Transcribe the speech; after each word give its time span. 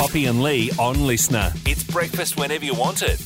Poppy 0.00 0.24
and 0.24 0.42
Lee 0.42 0.70
on 0.78 0.96
LiSTNR. 0.96 1.70
It's 1.70 1.84
breakfast 1.84 2.38
whenever 2.38 2.64
you 2.64 2.72
want 2.72 3.02
it. 3.02 3.20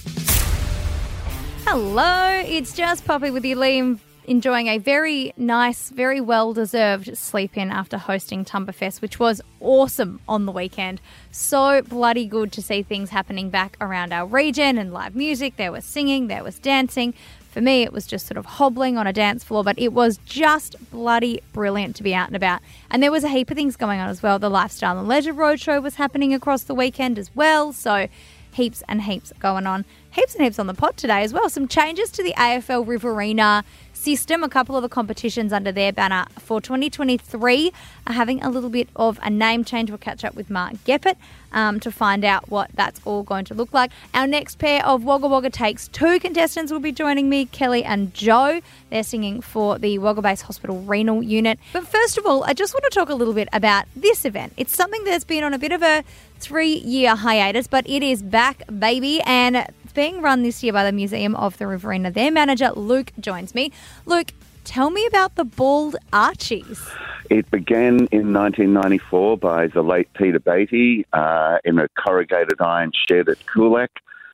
Hello, 1.65 2.43
it's 2.45 2.75
just 2.75 3.05
Poppy 3.05 3.31
with 3.31 3.45
you, 3.45 3.55
Liam. 3.55 4.01
Enjoying 4.25 4.67
a 4.67 4.79
very 4.79 5.33
nice, 5.37 5.91
very 5.91 6.21
well 6.21 6.53
deserved 6.53 7.17
sleep 7.17 7.57
in 7.57 7.71
after 7.71 7.97
hosting 7.97 8.45
Tumbafest, 8.45 9.03
which 9.03 9.21
was 9.21 9.41
awesome 9.61 10.19
on 10.27 10.47
the 10.47 10.53
weekend. 10.53 11.01
So 11.31 11.81
bloody 11.83 12.27
good 12.27 12.51
to 12.53 12.63
see 12.63 12.83
things 12.83 13.11
happening 13.11 13.51
back 13.51 13.77
around 13.81 14.13
our 14.13 14.27
region 14.27 14.77
and 14.77 14.93
live 14.93 15.15
music. 15.15 15.57
There 15.57 15.71
was 15.71 15.85
singing, 15.85 16.27
there 16.27 16.43
was 16.43 16.59
dancing. 16.59 17.15
For 17.55 17.61
me, 17.61 17.85
it 17.85 17.93
was 17.93 18.05
just 18.05 18.27
sort 18.27 18.37
of 18.37 18.47
hobbling 18.47 18.99
on 18.99 19.07
a 19.07 19.13
dance 19.13 19.45
floor, 19.45 19.63
but 19.63 19.79
it 19.79 19.93
was 19.93 20.19
just 20.27 20.75
bloody 20.91 21.41
brilliant 21.53 21.95
to 21.95 22.03
be 22.03 22.13
out 22.13 22.27
and 22.27 22.35
about. 22.35 22.61
And 22.91 23.01
there 23.01 23.13
was 23.13 23.23
a 23.23 23.29
heap 23.29 23.49
of 23.49 23.57
things 23.57 23.77
going 23.77 24.01
on 24.01 24.09
as 24.09 24.25
well. 24.25 24.41
The 24.41 24.51
Lifestyle 24.51 24.99
and 24.99 25.07
Leisure 25.07 25.33
Roadshow 25.33 25.81
was 25.81 25.95
happening 25.95 26.35
across 26.35 26.65
the 26.65 26.75
weekend 26.75 27.17
as 27.17 27.31
well. 27.37 27.73
So 27.73 28.09
heaps 28.55 28.83
and 28.89 29.03
heaps 29.03 29.33
going 29.39 29.69
on. 29.69 29.85
Heaps 30.11 30.35
and 30.35 30.43
heaps 30.43 30.59
on 30.59 30.67
the 30.67 30.75
pot 30.75 30.97
today 30.97 31.23
as 31.23 31.33
well. 31.33 31.49
Some 31.49 31.69
changes 31.69 32.11
to 32.11 32.25
the 32.25 32.35
AFL 32.37 32.89
Riverina 32.89 33.63
system. 34.05 34.45
A 34.45 34.51
couple 34.51 34.77
of 34.77 34.83
the 34.83 34.89
competitions 34.89 35.51
under 35.51 35.73
their 35.73 35.91
banner 35.91 36.27
for 36.39 36.61
2023 36.61 37.73
are 38.07 38.13
having 38.13 38.43
a 38.43 38.51
little 38.51 38.69
bit 38.69 38.89
of 38.97 39.19
a 39.23 39.31
name 39.31 39.65
change. 39.65 39.91
We'll 39.91 39.99
catch 39.99 40.25
up 40.25 40.35
with 40.35 40.51
Mark 40.51 40.75
Geppert 40.85 41.17
um, 41.53 41.81
to 41.81 41.91
find 41.91 42.23
out 42.23 42.51
what 42.51 42.71
that's 42.75 43.01
all 43.07 43.23
going 43.23 43.47
to 43.47 43.55
look 43.55 43.73
like. 43.73 43.91
Our 44.13 44.27
next 44.27 44.59
pair 44.59 44.85
of 44.85 45.05
Wagga 45.05 45.27
Wagga 45.27 45.49
Takes 45.49 45.89
Two 45.89 46.21
contestants 46.21 46.71
will 46.71 46.81
be 46.81 46.93
joining 46.93 47.31
me, 47.31 47.47
Kelly 47.47 47.83
and 47.83 48.13
Joe. 48.13 48.61
They're 48.91 49.03
singing 49.03 49.41
for 49.41 49.79
the 49.79 49.99
Wagga 49.99 50.21
Base 50.21 50.43
Hospital 50.43 50.83
Renal 50.83 51.23
Unit. 51.23 51.59
But 51.73 51.89
first 51.89 52.19
of 52.19 52.27
all, 52.27 52.45
I 52.45 52.53
just 52.53 52.75
want 52.75 52.85
to 52.85 52.91
talk 52.91 53.09
a 53.09 53.15
little 53.15 53.35
bit 53.35 53.49
about 53.55 53.87
this 53.97 54.27
event. 54.27 54.53
It's 54.59 54.77
something 54.77 55.03
that's 55.05 55.25
been 55.25 55.45
on 55.45 55.55
a 55.55 55.59
bit 55.59 55.73
of 55.73 55.83
a 55.83 56.05
three 56.41 56.75
year 56.75 57.17
hiatus, 57.17 57.67
but 57.67 57.89
it 57.89 58.03
is 58.03 58.23
back, 58.23 58.63
baby, 58.79 59.23
and 59.23 59.67
being 59.95 60.21
run 60.21 60.43
this 60.43 60.63
year 60.63 60.73
by 60.73 60.85
the 60.85 60.93
Museum 60.93 61.35
of 61.37 61.57
the 61.59 61.67
Riverina. 61.67 62.11
Their 62.11 62.31
manager, 62.31 62.71
Luke, 62.73 63.13
joins 63.21 63.55
me. 63.55 63.73
Luke, 64.07 64.33
tell 64.65 64.91
me 64.91 65.07
about 65.07 65.37
the 65.37 65.45
Bald 65.45 65.97
Archys. 66.13 66.87
It 67.31 67.51
began 67.51 68.07
in 68.11 68.33
1994 68.33 69.39
by 69.39 69.69
the 69.69 69.83
late 69.83 70.13
Peter 70.15 70.41
Batey 70.41 71.05
uh, 71.13 71.59
in 71.65 71.79
a 71.79 71.89
corrugated 71.99 72.61
iron 72.61 72.93
shed 73.09 73.29
at 73.29 73.39
Coolac. 73.47 73.89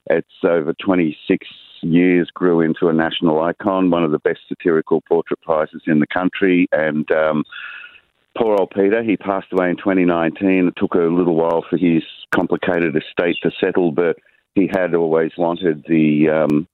It's 0.09 0.27
over 0.43 0.73
26 0.73 1.47
years 1.83 2.31
grew 2.34 2.61
into 2.61 2.89
a 2.89 2.93
national 2.93 3.41
icon, 3.43 3.91
one 3.91 4.05
of 4.05 4.11
the 4.11 4.19
best 4.19 4.41
satirical 4.49 5.03
portrait 5.03 5.41
prizes 5.43 5.83
in 5.87 6.01
the 6.01 6.06
country, 6.06 6.69
and 6.73 7.11
um, 7.12 7.45
poor 8.37 8.56
old 8.56 8.71
Peter, 8.71 9.03
he 9.03 9.17
passed 9.17 9.53
away 9.53 9.71
in 9.71 9.77
2019. 9.77 10.69
It 10.69 10.75
took 10.77 10.95
a 10.95 10.99
little 10.99 11.37
while 11.37 11.65
for 11.69 11.77
his 11.77 12.03
complicated 12.34 12.97
estate 12.97 13.37
to 13.43 13.51
settle, 13.61 13.93
but 13.93 14.19
he 14.55 14.69
had 14.73 14.95
always 14.95 15.33
wanted 15.37 15.84
the 15.89 16.29
um, 16.29 16.69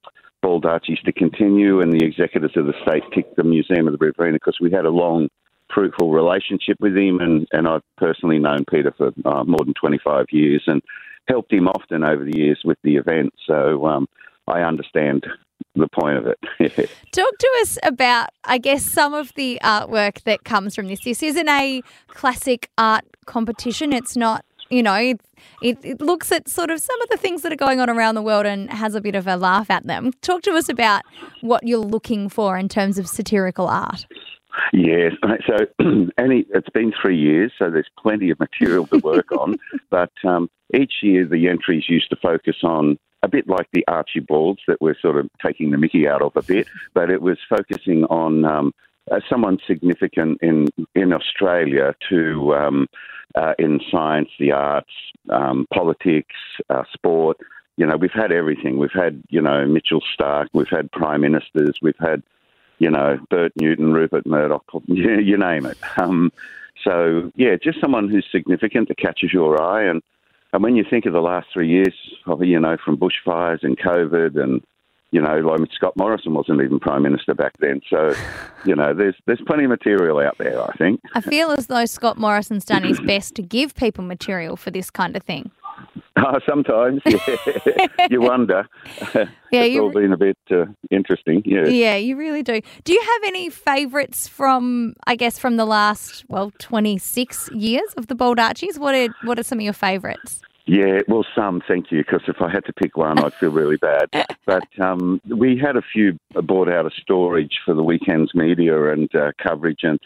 to 1.04 1.12
continue, 1.12 1.80
and 1.80 1.92
the 1.92 2.04
executors 2.04 2.52
of 2.56 2.66
the 2.66 2.74
state 2.82 3.02
picked 3.12 3.36
the 3.36 3.42
Museum 3.42 3.88
of 3.88 3.98
the 3.98 4.04
Riverina 4.04 4.36
because 4.36 4.58
we 4.60 4.70
had 4.70 4.84
a 4.84 4.90
long, 4.90 5.28
fruitful 5.74 6.12
relationship 6.12 6.76
with 6.80 6.96
him, 6.96 7.18
and, 7.20 7.46
and 7.52 7.66
I've 7.66 7.82
personally 7.96 8.38
known 8.38 8.64
Peter 8.70 8.94
for 8.96 9.08
uh, 9.24 9.44
more 9.44 9.64
than 9.64 9.74
25 9.74 10.26
years 10.30 10.62
and 10.66 10.80
helped 11.26 11.52
him 11.52 11.66
often 11.66 12.04
over 12.04 12.24
the 12.24 12.36
years 12.36 12.60
with 12.64 12.78
the 12.84 12.96
event. 12.96 13.34
So 13.46 13.86
um, 13.86 14.06
I 14.46 14.60
understand 14.60 15.26
the 15.74 15.88
point 15.88 16.18
of 16.18 16.26
it. 16.26 16.38
Talk 17.12 17.38
to 17.38 17.58
us 17.60 17.78
about, 17.82 18.30
I 18.44 18.58
guess, 18.58 18.84
some 18.84 19.14
of 19.14 19.34
the 19.34 19.58
artwork 19.62 20.22
that 20.22 20.44
comes 20.44 20.74
from 20.74 20.86
this. 20.86 21.00
This 21.04 21.22
isn't 21.22 21.48
a 21.48 21.82
classic 22.08 22.70
art 22.78 23.04
competition. 23.26 23.92
It's 23.92 24.16
not, 24.16 24.44
you 24.70 24.82
know, 24.82 24.94
it, 24.94 25.20
it, 25.62 25.78
it 25.82 26.00
looks 26.00 26.32
at 26.32 26.48
sort 26.48 26.70
of 26.70 26.80
some 26.80 27.00
of 27.02 27.08
the 27.08 27.16
things 27.16 27.42
that 27.42 27.52
are 27.52 27.56
going 27.56 27.80
on 27.80 27.88
around 27.88 28.14
the 28.14 28.22
world 28.22 28.46
and 28.46 28.70
has 28.70 28.94
a 28.94 29.00
bit 29.00 29.14
of 29.14 29.26
a 29.26 29.36
laugh 29.36 29.70
at 29.70 29.86
them. 29.86 30.12
Talk 30.22 30.42
to 30.42 30.52
us 30.52 30.68
about 30.68 31.02
what 31.40 31.66
you're 31.66 31.78
looking 31.78 32.28
for 32.28 32.56
in 32.56 32.68
terms 32.68 32.98
of 32.98 33.08
satirical 33.08 33.68
art. 33.68 34.06
Yes, 34.72 35.12
so 35.46 35.56
any, 36.18 36.46
it's 36.54 36.70
been 36.70 36.92
three 37.00 37.18
years, 37.18 37.52
so 37.58 37.70
there's 37.70 37.90
plenty 37.98 38.30
of 38.30 38.38
material 38.40 38.86
to 38.88 38.98
work 38.98 39.32
on. 39.32 39.56
But 39.90 40.12
um, 40.24 40.50
each 40.74 40.94
year 41.02 41.26
the 41.26 41.48
entries 41.48 41.88
used 41.88 42.10
to 42.10 42.16
focus 42.16 42.56
on 42.62 42.98
a 43.22 43.28
bit 43.28 43.48
like 43.48 43.66
the 43.72 43.84
Archibalds 43.88 44.60
that 44.66 44.78
we're 44.80 44.98
sort 45.00 45.16
of 45.16 45.28
taking 45.44 45.70
the 45.70 45.78
mickey 45.78 46.08
out 46.08 46.22
of 46.22 46.32
a 46.36 46.42
bit, 46.42 46.66
but 46.94 47.10
it 47.10 47.22
was 47.22 47.38
focusing 47.48 48.04
on 48.04 48.44
um, 48.44 48.72
uh, 49.10 49.20
someone 49.30 49.58
significant 49.66 50.38
in 50.42 50.68
in 50.94 51.12
Australia 51.12 51.94
to 52.08 52.54
um, 52.54 52.86
uh, 53.36 53.54
in 53.58 53.80
science, 53.90 54.30
the 54.38 54.52
arts, 54.52 54.90
um, 55.30 55.66
politics, 55.72 56.34
uh, 56.70 56.84
sport. 56.92 57.38
You 57.76 57.86
know, 57.86 57.96
we've 57.96 58.12
had 58.12 58.32
everything. 58.32 58.78
We've 58.78 58.90
had 58.92 59.22
you 59.28 59.40
know 59.40 59.66
Mitchell 59.66 60.02
Starc, 60.18 60.48
We've 60.52 60.68
had 60.68 60.90
prime 60.92 61.20
ministers. 61.20 61.78
We've 61.82 61.98
had 61.98 62.22
you 62.78 62.90
know 62.90 63.18
Bert 63.30 63.52
Newton, 63.56 63.92
Rupert 63.92 64.26
Murdoch. 64.26 64.64
You, 64.86 65.18
you 65.20 65.36
name 65.36 65.66
it. 65.66 65.78
Um, 65.98 66.32
so 66.82 67.30
yeah, 67.36 67.56
just 67.56 67.80
someone 67.80 68.08
who's 68.08 68.26
significant 68.30 68.88
that 68.88 68.98
catches 68.98 69.32
your 69.32 69.60
eye 69.60 69.84
and 69.84 70.02
and 70.52 70.62
when 70.62 70.76
you 70.76 70.84
think 70.88 71.04
of 71.04 71.12
the 71.12 71.20
last 71.20 71.48
three 71.52 71.68
years, 71.68 71.94
you 72.40 72.58
know, 72.58 72.78
from 72.82 72.96
bushfires 72.96 73.62
and 73.62 73.78
COVID 73.78 74.42
and 74.42 74.62
you 75.16 75.22
know, 75.22 75.38
like 75.38 75.60
Scott 75.72 75.94
Morrison 75.96 76.34
wasn't 76.34 76.60
even 76.60 76.78
prime 76.78 77.02
minister 77.02 77.32
back 77.32 77.54
then. 77.58 77.80
So, 77.88 78.14
you 78.66 78.76
know, 78.76 78.92
there's 78.92 79.14
there's 79.24 79.40
plenty 79.46 79.64
of 79.64 79.70
material 79.70 80.18
out 80.18 80.36
there. 80.36 80.60
I 80.60 80.76
think. 80.76 81.00
I 81.14 81.22
feel 81.22 81.52
as 81.52 81.68
though 81.68 81.86
Scott 81.86 82.18
Morrison's 82.18 82.66
done 82.66 82.84
his 82.84 83.00
best 83.00 83.34
to 83.36 83.42
give 83.42 83.74
people 83.74 84.04
material 84.04 84.56
for 84.56 84.70
this 84.70 84.90
kind 84.90 85.16
of 85.16 85.22
thing. 85.22 85.50
Oh, 86.18 86.38
sometimes, 86.46 87.00
yeah. 87.06 88.08
you 88.10 88.20
wonder. 88.20 88.68
Yeah, 89.52 89.62
it's 89.62 89.74
you, 89.74 89.82
all 89.84 89.92
been 89.92 90.12
a 90.12 90.16
bit 90.16 90.36
uh, 90.50 90.64
interesting. 90.90 91.40
Yeah, 91.46 91.68
yeah, 91.68 91.94
you 91.94 92.16
really 92.16 92.42
do. 92.42 92.60
Do 92.82 92.92
you 92.92 93.00
have 93.00 93.28
any 93.28 93.48
favourites 93.48 94.26
from, 94.26 94.94
I 95.06 95.14
guess, 95.14 95.38
from 95.38 95.56
the 95.56 95.64
last 95.64 96.24
well 96.28 96.52
twenty 96.58 96.98
six 96.98 97.48
years 97.52 97.94
of 97.96 98.08
the 98.08 98.16
Bald 98.16 98.38
Archys? 98.38 98.76
What 98.76 98.96
are 98.96 99.14
what 99.22 99.38
are 99.38 99.44
some 99.44 99.60
of 99.60 99.62
your 99.62 99.72
favourites? 99.72 100.42
Yeah, 100.66 100.98
well, 101.06 101.24
some, 101.32 101.62
thank 101.66 101.92
you, 101.92 101.98
because 101.98 102.22
if 102.26 102.42
I 102.42 102.50
had 102.50 102.64
to 102.64 102.72
pick 102.72 102.96
one, 102.96 103.20
I'd 103.20 103.34
feel 103.34 103.50
really 103.50 103.76
bad. 103.76 104.08
But 104.46 104.68
um, 104.78 105.20
we 105.28 105.58
had 105.58 105.74
a 105.74 105.82
few 105.82 106.20
bought 106.30 106.68
out 106.68 106.86
of 106.86 106.92
storage 106.92 107.58
for 107.64 107.74
the 107.74 107.82
weekend's 107.82 108.32
media 108.32 108.92
and 108.92 109.12
uh, 109.12 109.32
coverage, 109.42 109.80
and 109.82 109.98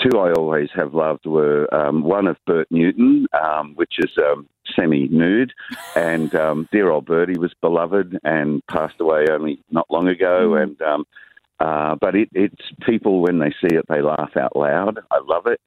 two 0.00 0.20
I 0.20 0.30
always 0.32 0.68
have 0.76 0.94
loved 0.94 1.26
were 1.26 1.72
um, 1.74 2.04
one 2.04 2.28
of 2.28 2.36
Bert 2.46 2.68
Newton, 2.70 3.26
um, 3.32 3.74
which 3.74 3.94
is 3.98 4.10
um, 4.18 4.48
semi 4.76 5.08
nude, 5.08 5.52
and 5.96 6.32
um, 6.36 6.68
dear 6.70 6.90
old 6.90 7.06
Bertie 7.06 7.40
was 7.40 7.52
beloved 7.60 8.18
and 8.22 8.64
passed 8.68 9.00
away 9.00 9.26
only 9.28 9.60
not 9.72 9.90
long 9.90 10.06
ago. 10.06 10.50
Mm. 10.50 10.62
And 10.62 10.82
um, 10.82 11.04
uh, 11.58 11.96
but 12.00 12.14
it, 12.14 12.28
it's 12.32 12.62
people 12.86 13.20
when 13.20 13.40
they 13.40 13.50
see 13.50 13.74
it, 13.74 13.86
they 13.88 14.00
laugh 14.00 14.36
out 14.36 14.54
loud. 14.56 15.00
I 15.10 15.18
love 15.26 15.46
it. 15.46 15.60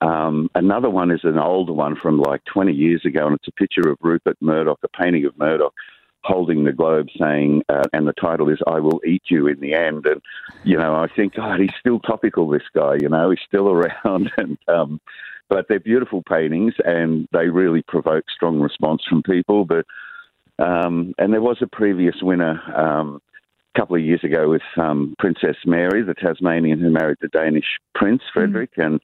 Um, 0.00 0.48
another 0.54 0.88
one 0.88 1.10
is 1.10 1.20
an 1.24 1.38
older 1.38 1.72
one 1.72 1.96
from 1.96 2.20
like 2.20 2.44
20 2.46 2.72
years 2.72 3.04
ago, 3.04 3.26
and 3.26 3.36
it's 3.36 3.48
a 3.48 3.52
picture 3.52 3.88
of 3.88 3.98
Rupert 4.00 4.36
Murdoch, 4.40 4.78
a 4.82 4.88
painting 4.88 5.26
of 5.26 5.38
Murdoch 5.38 5.74
holding 6.22 6.64
the 6.64 6.72
globe 6.72 7.08
saying, 7.18 7.62
uh, 7.68 7.84
and 7.92 8.06
the 8.06 8.12
title 8.12 8.48
is 8.50 8.58
I 8.66 8.78
Will 8.80 9.00
Eat 9.06 9.22
You 9.28 9.46
in 9.46 9.60
the 9.60 9.74
End. 9.74 10.06
And, 10.06 10.20
you 10.64 10.76
know, 10.76 10.94
I 10.94 11.08
think, 11.14 11.34
God, 11.34 11.60
he's 11.60 11.70
still 11.78 11.98
topical, 12.00 12.48
this 12.48 12.62
guy, 12.74 12.96
you 13.00 13.08
know, 13.08 13.30
he's 13.30 13.40
still 13.46 13.68
around. 13.70 14.30
and, 14.36 14.58
um, 14.68 15.00
but 15.48 15.66
they're 15.68 15.80
beautiful 15.80 16.22
paintings 16.22 16.74
and 16.84 17.26
they 17.32 17.48
really 17.48 17.82
provoke 17.82 18.24
strong 18.34 18.60
response 18.60 19.02
from 19.08 19.22
people. 19.22 19.64
But, 19.64 19.86
um, 20.58 21.14
and 21.18 21.32
there 21.32 21.40
was 21.40 21.58
a 21.60 21.66
previous 21.66 22.16
winner, 22.22 22.60
um, 22.76 23.20
a 23.74 23.78
couple 23.78 23.96
of 23.96 24.02
years 24.02 24.22
ago 24.24 24.50
with 24.50 24.62
um, 24.76 25.14
Princess 25.18 25.56
Mary, 25.64 26.02
the 26.02 26.14
Tasmanian 26.14 26.80
who 26.80 26.90
married 26.90 27.18
the 27.20 27.28
Danish 27.28 27.78
Prince 27.94 28.22
Frederick, 28.32 28.70
mm. 28.76 28.84
and 28.84 29.00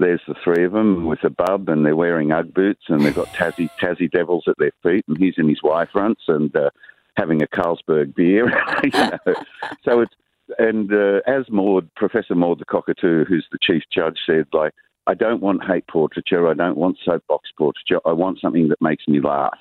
there's 0.00 0.20
the 0.26 0.34
three 0.42 0.64
of 0.64 0.72
them 0.72 1.04
with 1.04 1.22
a 1.24 1.30
bub, 1.30 1.68
and 1.68 1.84
they're 1.86 1.94
wearing 1.94 2.32
UGG 2.32 2.54
boots, 2.54 2.82
and 2.88 3.02
they've 3.02 3.14
got 3.14 3.28
Tassie 3.28 3.70
Tassie 3.80 4.10
Devils 4.10 4.44
at 4.48 4.56
their 4.58 4.72
feet, 4.82 5.04
and 5.06 5.16
he's 5.18 5.34
in 5.36 5.48
his 5.48 5.62
Y 5.62 5.86
fronts 5.92 6.22
and 6.26 6.54
uh, 6.56 6.70
having 7.16 7.42
a 7.42 7.46
Carlsberg 7.46 8.14
beer. 8.14 8.46
you 8.82 8.90
know? 8.90 9.34
So 9.84 10.00
it's 10.00 10.14
and 10.58 10.92
uh, 10.92 11.20
as 11.26 11.44
Maud, 11.50 11.88
Professor 11.94 12.34
Maud 12.34 12.58
the 12.58 12.64
Cockatoo, 12.64 13.24
who's 13.24 13.46
the 13.52 13.58
chief 13.60 13.82
judge, 13.92 14.18
said, 14.26 14.46
like, 14.52 14.74
I 15.06 15.14
don't 15.14 15.40
want 15.40 15.64
hate 15.64 15.86
portraiture, 15.86 16.48
I 16.48 16.54
don't 16.54 16.76
want 16.76 16.98
soapbox 17.04 17.50
portraiture, 17.56 18.00
I 18.04 18.12
want 18.12 18.40
something 18.40 18.68
that 18.68 18.80
makes 18.80 19.06
me 19.06 19.20
laugh. 19.20 19.58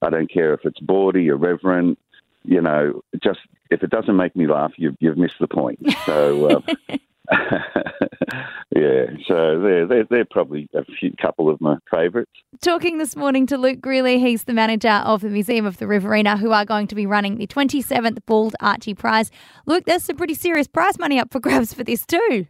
I 0.00 0.10
don't 0.10 0.30
care 0.30 0.52
if 0.52 0.60
it's 0.64 0.80
bawdy, 0.80 1.28
irreverent, 1.28 1.98
you 2.44 2.60
know, 2.60 3.02
just 3.22 3.40
if 3.70 3.82
it 3.82 3.90
doesn't 3.90 4.16
make 4.16 4.34
me 4.34 4.46
laugh, 4.46 4.72
you've, 4.76 4.96
you've 4.98 5.16
missed 5.16 5.38
the 5.38 5.46
point. 5.46 5.78
So, 6.04 6.62
uh, 6.88 6.96
yeah, 8.74 9.06
so 9.26 9.60
they're, 9.60 9.86
they're, 9.86 10.04
they're 10.08 10.24
probably 10.30 10.68
a 10.74 10.84
few, 10.84 11.12
couple 11.20 11.48
of 11.48 11.60
my 11.60 11.76
favourites. 11.90 12.30
Talking 12.60 12.98
this 12.98 13.16
morning 13.16 13.46
to 13.46 13.58
Luke 13.58 13.80
Grealy, 13.80 14.18
he's 14.18 14.44
the 14.44 14.52
manager 14.52 15.02
of 15.04 15.20
the 15.20 15.28
Museum 15.28 15.66
of 15.66 15.78
the 15.78 15.86
Riverina, 15.86 16.36
who 16.36 16.52
are 16.52 16.64
going 16.64 16.86
to 16.88 16.94
be 16.94 17.06
running 17.06 17.36
the 17.36 17.46
27th 17.46 18.18
Bald 18.26 18.54
Archy 18.60 18.94
Prize. 18.94 19.30
Luke, 19.66 19.84
there's 19.86 20.04
some 20.04 20.16
pretty 20.16 20.34
serious 20.34 20.66
prize 20.66 20.98
money 20.98 21.18
up 21.18 21.32
for 21.32 21.40
grabs 21.40 21.72
for 21.72 21.84
this 21.84 22.04
too. 22.06 22.46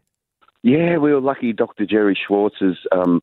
Yeah, 0.63 0.99
we 0.99 1.13
were 1.13 1.21
lucky. 1.21 1.53
Dr. 1.53 1.87
Jerry 1.87 2.17
Schwartz's 2.27 2.79
um, 2.93 3.21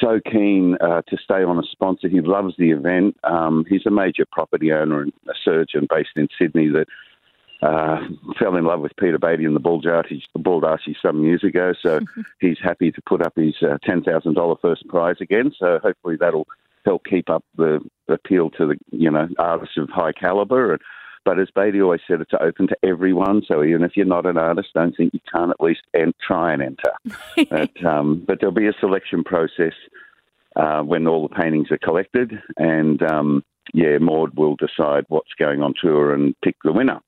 so 0.00 0.20
keen 0.30 0.76
uh, 0.80 1.02
to 1.08 1.16
stay 1.22 1.44
on 1.44 1.58
a 1.58 1.62
sponsor. 1.70 2.08
He 2.08 2.20
loves 2.20 2.54
the 2.58 2.70
event. 2.70 3.16
Um, 3.24 3.64
he's 3.68 3.86
a 3.86 3.90
major 3.90 4.24
property 4.30 4.72
owner 4.72 5.02
and 5.02 5.12
a 5.28 5.34
surgeon 5.44 5.86
based 5.88 6.10
in 6.16 6.28
Sydney 6.38 6.68
that 6.68 6.86
uh, 7.62 8.00
fell 8.38 8.56
in 8.56 8.64
love 8.64 8.80
with 8.80 8.96
Peter 8.96 9.18
Batey 9.18 9.46
and 9.46 9.54
the 9.54 9.60
Bald 9.60 9.86
Archy, 9.86 10.22
the 10.32 10.40
Bald 10.40 10.64
Archy 10.64 10.96
some 11.00 11.24
years 11.24 11.44
ago. 11.44 11.72
So 11.80 12.00
he's 12.40 12.58
happy 12.62 12.90
to 12.90 13.02
put 13.02 13.22
up 13.22 13.34
his 13.36 13.54
uh, 13.62 13.78
$10,000 13.88 14.60
first 14.60 14.86
prize 14.88 15.16
again. 15.20 15.52
So 15.58 15.78
hopefully 15.82 16.16
that'll 16.18 16.48
help 16.84 17.04
keep 17.04 17.30
up 17.30 17.44
the 17.56 17.80
appeal 18.08 18.50
to 18.50 18.66
the, 18.66 18.76
you 18.90 19.10
know, 19.10 19.28
artists 19.38 19.76
of 19.76 19.88
high 19.90 20.12
caliber. 20.12 20.72
And, 20.72 20.82
but 21.24 21.38
as 21.38 21.48
Batey 21.56 21.82
always 21.82 22.00
said, 22.08 22.20
it's 22.20 22.32
open 22.40 22.66
to 22.66 22.76
everyone. 22.82 23.42
So 23.46 23.62
even 23.62 23.84
if 23.84 23.96
you're 23.96 24.06
not 24.06 24.26
an 24.26 24.38
artist, 24.38 24.70
don't 24.74 24.96
think 24.96 25.14
you 25.14 25.20
can't 25.32 25.50
at 25.50 25.60
least 25.60 25.82
en- 25.94 26.14
try 26.26 26.52
and 26.52 26.62
enter. 26.62 27.46
but, 27.48 27.84
um, 27.86 28.24
but 28.26 28.40
there'll 28.40 28.52
be 28.52 28.66
a 28.66 28.72
selection 28.80 29.22
process 29.22 29.74
uh, 30.56 30.82
when 30.82 31.06
all 31.06 31.28
the 31.28 31.34
paintings 31.34 31.70
are 31.70 31.78
collected. 31.78 32.42
And 32.56 33.00
um, 33.04 33.44
yeah, 33.72 33.98
Maud 33.98 34.36
will 34.36 34.56
decide 34.56 35.04
what's 35.08 35.32
going 35.38 35.62
on 35.62 35.74
tour 35.80 36.12
and 36.12 36.34
pick 36.42 36.56
the 36.64 36.72
winner. 36.72 37.00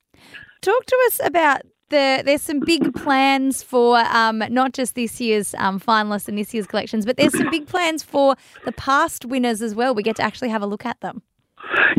Talk 0.65 0.87
to 0.87 0.99
us 1.09 1.21
about 1.23 1.61
the, 1.91 2.23
there's 2.25 2.41
some 2.41 2.61
big 2.61 2.95
plans 3.03 3.63
for 3.63 3.99
um, 3.99 4.43
not 4.49 4.73
just 4.73 4.95
this 4.95 5.21
year's 5.21 5.55
um, 5.59 5.79
finalists 5.79 6.27
and 6.27 6.39
this 6.39 6.55
year's 6.55 6.67
collections, 6.67 7.05
but 7.05 7.19
there's 7.19 7.37
some 7.37 7.51
big 7.51 7.67
plans 7.67 8.03
for 8.03 8.35
the 8.65 8.73
past 8.73 9.27
winners 9.27 9.61
as 9.61 9.75
well. 9.75 9.95
We 9.95 10.03
get 10.03 10.17
to 10.17 10.23
actually 10.23 10.49
have 10.49 10.63
a 10.63 10.67
look 10.67 10.87
at 10.87 10.99
them. 11.03 11.21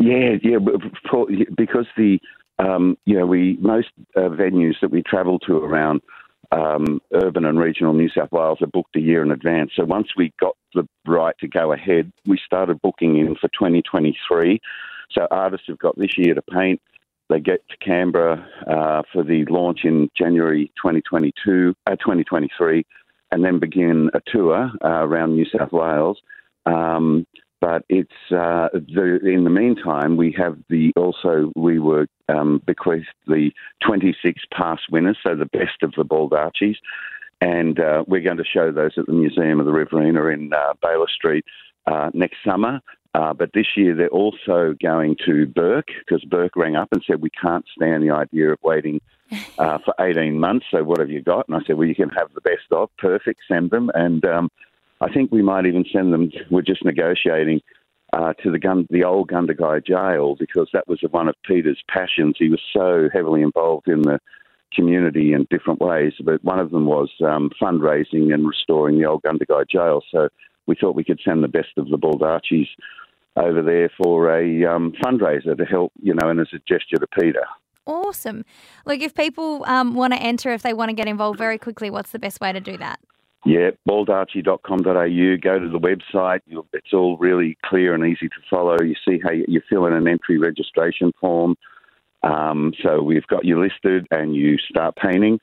Yeah, 0.00 0.34
yeah, 0.42 0.58
because 1.56 1.86
the 1.96 2.18
um, 2.58 2.98
you 3.04 3.16
know 3.16 3.26
we 3.26 3.56
most 3.60 3.88
uh, 4.16 4.30
venues 4.30 4.74
that 4.80 4.90
we 4.90 5.02
travel 5.02 5.38
to 5.40 5.58
around 5.58 6.00
um, 6.50 7.00
urban 7.12 7.44
and 7.44 7.58
regional 7.58 7.92
New 7.92 8.08
South 8.08 8.32
Wales 8.32 8.58
are 8.62 8.66
booked 8.66 8.96
a 8.96 9.00
year 9.00 9.22
in 9.22 9.30
advance. 9.30 9.72
So 9.76 9.84
once 9.84 10.08
we 10.16 10.32
got 10.40 10.56
the 10.74 10.88
right 11.06 11.36
to 11.38 11.46
go 11.46 11.72
ahead, 11.72 12.12
we 12.26 12.38
started 12.44 12.82
booking 12.82 13.16
in 13.18 13.36
for 13.36 13.48
2023. 13.48 14.60
So 15.12 15.28
artists 15.30 15.68
have 15.68 15.78
got 15.78 15.96
this 15.96 16.18
year 16.18 16.34
to 16.34 16.42
paint. 16.42 16.80
They 17.28 17.40
get 17.40 17.68
to 17.68 17.76
Canberra 17.78 18.46
uh, 18.66 19.02
for 19.12 19.24
the 19.24 19.44
launch 19.46 19.80
in 19.84 20.08
January 20.16 20.70
2022, 20.76 21.74
uh, 21.86 21.90
2023, 21.96 22.86
and 23.32 23.44
then 23.44 23.58
begin 23.58 24.10
a 24.14 24.20
tour 24.26 24.70
uh, 24.84 24.88
around 24.88 25.34
New 25.34 25.46
South 25.46 25.72
Wales. 25.72 26.18
Um, 26.66 27.26
but 27.60 27.84
it's 27.88 28.10
uh, 28.30 28.68
the, 28.72 29.18
in 29.24 29.44
the 29.44 29.50
meantime 29.50 30.16
we 30.16 30.34
have 30.38 30.56
the 30.68 30.92
also 30.94 31.52
we 31.56 31.78
were 31.78 32.06
um, 32.28 32.60
bequeathed 32.66 33.06
the 33.26 33.50
26 33.84 34.42
past 34.52 34.82
winners, 34.90 35.16
so 35.22 35.34
the 35.34 35.46
best 35.46 35.82
of 35.82 35.92
the 35.96 36.04
Bald 36.04 36.32
Archys, 36.32 36.76
and 37.40 37.80
uh, 37.80 38.04
we're 38.06 38.20
going 38.20 38.36
to 38.36 38.44
show 38.44 38.70
those 38.70 38.92
at 38.98 39.06
the 39.06 39.12
Museum 39.12 39.58
of 39.58 39.66
the 39.66 39.72
Riverina 39.72 40.26
in 40.26 40.52
uh, 40.52 40.74
Baylis 40.84 41.08
Street 41.08 41.44
next 42.12 42.36
summer. 42.44 42.80
Uh, 43.16 43.32
but 43.32 43.50
this 43.54 43.66
year 43.78 43.94
they're 43.94 44.08
also 44.08 44.74
going 44.82 45.16
to 45.24 45.46
Bourke 45.46 45.88
because 46.00 46.22
Bourke 46.24 46.54
rang 46.54 46.76
up 46.76 46.88
and 46.92 47.02
said 47.06 47.22
we 47.22 47.30
can't 47.30 47.64
stand 47.74 48.02
the 48.02 48.10
idea 48.10 48.52
of 48.52 48.58
waiting 48.62 49.00
uh, 49.58 49.78
for 49.78 49.94
18 49.98 50.38
months. 50.38 50.66
So 50.70 50.84
what 50.84 51.00
have 51.00 51.08
you 51.08 51.22
got? 51.22 51.48
And 51.48 51.56
I 51.56 51.60
said, 51.66 51.78
well, 51.78 51.88
you 51.88 51.94
can 51.94 52.10
have 52.10 52.34
the 52.34 52.42
best 52.42 52.70
of. 52.72 52.90
Perfect, 52.98 53.40
send 53.48 53.70
them. 53.70 53.90
And 53.94 54.22
um, 54.26 54.50
I 55.00 55.10
think 55.10 55.32
we 55.32 55.40
might 55.40 55.64
even 55.64 55.86
send 55.90 56.12
them. 56.12 56.30
We're 56.50 56.60
just 56.60 56.84
negotiating 56.84 57.62
uh, 58.12 58.34
to 58.42 58.50
the 58.50 58.58
gun, 58.58 58.86
the 58.90 59.04
old 59.04 59.30
Gundagai 59.30 59.86
jail 59.86 60.36
because 60.38 60.68
that 60.74 60.86
was 60.86 61.00
one 61.10 61.28
of 61.28 61.36
Peter's 61.42 61.82
passions. 61.88 62.36
He 62.38 62.50
was 62.50 62.60
so 62.70 63.08
heavily 63.10 63.40
involved 63.40 63.88
in 63.88 64.02
the 64.02 64.20
community 64.74 65.32
in 65.32 65.46
different 65.48 65.80
ways, 65.80 66.12
but 66.22 66.44
one 66.44 66.58
of 66.58 66.70
them 66.70 66.84
was 66.84 67.08
um, 67.24 67.50
fundraising 67.58 68.34
and 68.34 68.46
restoring 68.46 68.98
the 68.98 69.06
old 69.06 69.22
Gundagai 69.22 69.70
jail. 69.70 70.02
So 70.12 70.28
we 70.66 70.74
thought 70.74 70.94
we 70.94 71.04
could 71.04 71.20
send 71.24 71.42
the 71.42 71.48
best 71.48 71.78
of 71.78 71.88
the 71.88 71.96
Bald 71.96 72.20
Archys 72.20 72.68
over 73.36 73.62
there 73.62 73.90
for 73.96 74.36
a 74.36 74.64
um, 74.64 74.92
fundraiser 75.02 75.56
to 75.56 75.64
help, 75.64 75.92
you 76.02 76.14
know, 76.14 76.28
and 76.28 76.40
as 76.40 76.48
a 76.52 76.58
gesture 76.66 76.96
to 76.96 77.06
Peter. 77.18 77.44
Awesome. 77.86 78.44
Look, 78.84 79.00
if 79.00 79.14
people 79.14 79.64
um, 79.66 79.94
want 79.94 80.12
to 80.12 80.20
enter, 80.20 80.52
if 80.52 80.62
they 80.62 80.74
want 80.74 80.88
to 80.88 80.94
get 80.94 81.06
involved 81.06 81.38
very 81.38 81.58
quickly, 81.58 81.88
what's 81.90 82.10
the 82.10 82.18
best 82.18 82.40
way 82.40 82.52
to 82.52 82.60
do 82.60 82.76
that? 82.78 82.98
Yeah, 83.44 83.70
baldarchy.com.au. 83.88 85.36
Go 85.40 85.58
to 85.60 85.68
the 85.68 85.78
website. 85.78 86.40
It's 86.72 86.92
all 86.92 87.16
really 87.18 87.56
clear 87.64 87.94
and 87.94 88.04
easy 88.04 88.28
to 88.28 88.36
follow. 88.50 88.76
You 88.82 88.96
see 89.08 89.20
how 89.22 89.30
you 89.30 89.60
fill 89.68 89.86
in 89.86 89.92
an 89.92 90.08
entry 90.08 90.36
registration 90.36 91.12
form. 91.20 91.54
Um, 92.24 92.72
so 92.82 93.00
we've 93.02 93.26
got 93.28 93.44
you 93.44 93.60
listed 93.62 94.08
and 94.10 94.34
you 94.34 94.58
start 94.58 94.96
painting. 94.96 95.38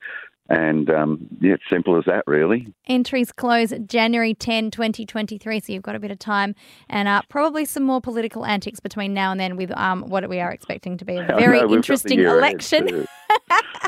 And 0.49 0.89
um, 0.89 1.27
yeah, 1.39 1.53
it's 1.53 1.63
simple 1.69 1.97
as 1.97 2.03
that, 2.05 2.23
really. 2.27 2.73
Entries 2.87 3.31
close 3.31 3.73
January 3.85 4.33
10, 4.33 4.71
2023, 4.71 5.59
so 5.61 5.71
you've 5.71 5.83
got 5.83 5.95
a 5.95 5.99
bit 5.99 6.11
of 6.11 6.19
time 6.19 6.53
and 6.89 7.07
uh, 7.07 7.21
probably 7.29 7.63
some 7.63 7.83
more 7.83 8.01
political 8.01 8.45
antics 8.45 8.79
between 8.81 9.13
now 9.13 9.31
and 9.31 9.39
then 9.39 9.55
with 9.55 9.75
um, 9.77 10.03
what 10.03 10.27
we 10.29 10.41
are 10.41 10.51
expecting 10.51 10.97
to 10.97 11.05
be 11.05 11.15
a 11.15 11.25
very 11.39 11.61
know, 11.61 11.73
interesting 11.73 12.19
election. 12.19 13.07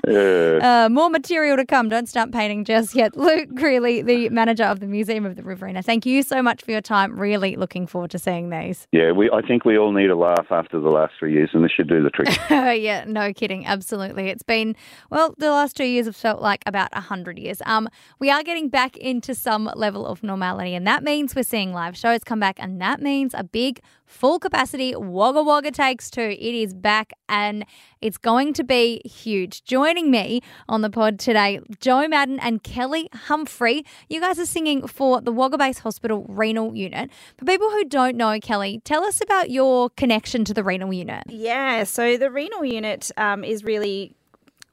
uh, 0.07 0.89
more 0.91 1.09
material 1.09 1.57
to 1.57 1.65
come. 1.65 1.89
Don't 1.89 2.07
start 2.07 2.31
painting 2.31 2.65
just 2.65 2.95
yet. 2.95 3.15
Luke 3.25 3.49
Grealy, 3.49 4.01
the 4.01 4.29
manager 4.29 4.63
of 4.63 4.79
the 4.79 4.87
Museum 4.87 5.25
of 5.25 5.35
the 5.35 5.43
Riverina, 5.43 5.81
thank 5.81 6.05
you 6.05 6.23
so 6.23 6.41
much 6.41 6.63
for 6.63 6.71
your 6.71 6.81
time. 6.81 7.19
Really 7.19 7.55
looking 7.55 7.87
forward 7.87 8.11
to 8.11 8.19
seeing 8.19 8.49
these. 8.49 8.87
Yeah, 8.91 9.11
we, 9.11 9.29
I 9.31 9.41
think 9.41 9.65
we 9.65 9.77
all 9.77 9.91
need 9.91 10.09
a 10.09 10.15
laugh 10.15 10.47
after 10.51 10.79
the 10.79 10.89
last 10.89 11.13
three 11.19 11.33
years, 11.33 11.49
and 11.53 11.63
this 11.63 11.71
should 11.71 11.89
do 11.89 12.03
the 12.03 12.09
trick. 12.09 12.29
yeah, 12.49 13.05
no 13.07 13.33
kidding. 13.33 13.65
Absolutely. 13.65 14.29
It's 14.29 14.43
been, 14.43 14.75
well, 15.09 15.33
the 15.37 15.51
last 15.51 15.75
two 15.75 15.85
years 15.85 16.05
have 16.05 16.15
felt 16.15 16.41
like 16.41 16.63
about 16.65 16.93
100 16.93 17.39
years. 17.39 17.61
Um, 17.65 17.89
we 18.19 18.29
are 18.29 18.43
getting 18.43 18.69
back 18.69 18.97
into 18.97 19.33
some 19.33 19.69
level 19.75 20.05
of 20.05 20.23
normality, 20.23 20.75
and 20.75 20.85
that 20.87 21.03
means 21.03 21.35
we're 21.35 21.43
seeing 21.43 21.73
live 21.73 21.97
shows 21.97 22.23
come 22.23 22.39
back, 22.39 22.57
and 22.59 22.81
that 22.81 23.01
means 23.01 23.33
a 23.33 23.43
big 23.43 23.81
full 24.05 24.39
capacity 24.39 24.95
Wagga 24.95 25.43
Wagga 25.43 25.71
Takes 25.71 26.09
Two. 26.09 26.21
It 26.21 26.39
is 26.55 26.73
back 26.73 27.13
and 27.27 27.65
it's 28.01 28.17
going 28.17 28.53
to 28.53 28.63
be 28.63 29.01
huge. 29.05 29.63
Joining 29.63 30.11
me 30.11 30.41
on 30.69 30.81
the 30.81 30.89
pod 30.89 31.19
today, 31.19 31.59
Joe 31.79 32.07
Madden 32.07 32.39
and 32.39 32.63
Kelly 32.63 33.09
Humphrey. 33.13 33.85
You 34.09 34.21
guys 34.21 34.39
are 34.39 34.45
singing 34.45 34.87
for 34.87 35.21
the 35.21 35.31
Wagga 35.31 35.57
Base 35.57 35.79
Hospital 35.79 36.25
Renal 36.29 36.75
Unit. 36.75 37.09
For 37.37 37.45
people 37.45 37.69
who 37.69 37.85
don't 37.85 38.15
know, 38.15 38.39
Kelly, 38.39 38.81
tell 38.83 39.03
us 39.03 39.21
about 39.21 39.49
your 39.49 39.89
connection 39.91 40.45
to 40.45 40.53
the 40.53 40.63
renal 40.63 40.93
unit. 40.93 41.23
Yeah, 41.27 41.83
so 41.83 42.17
the 42.17 42.29
renal 42.29 42.63
unit 42.63 43.11
um, 43.17 43.43
is 43.43 43.63
really 43.63 44.15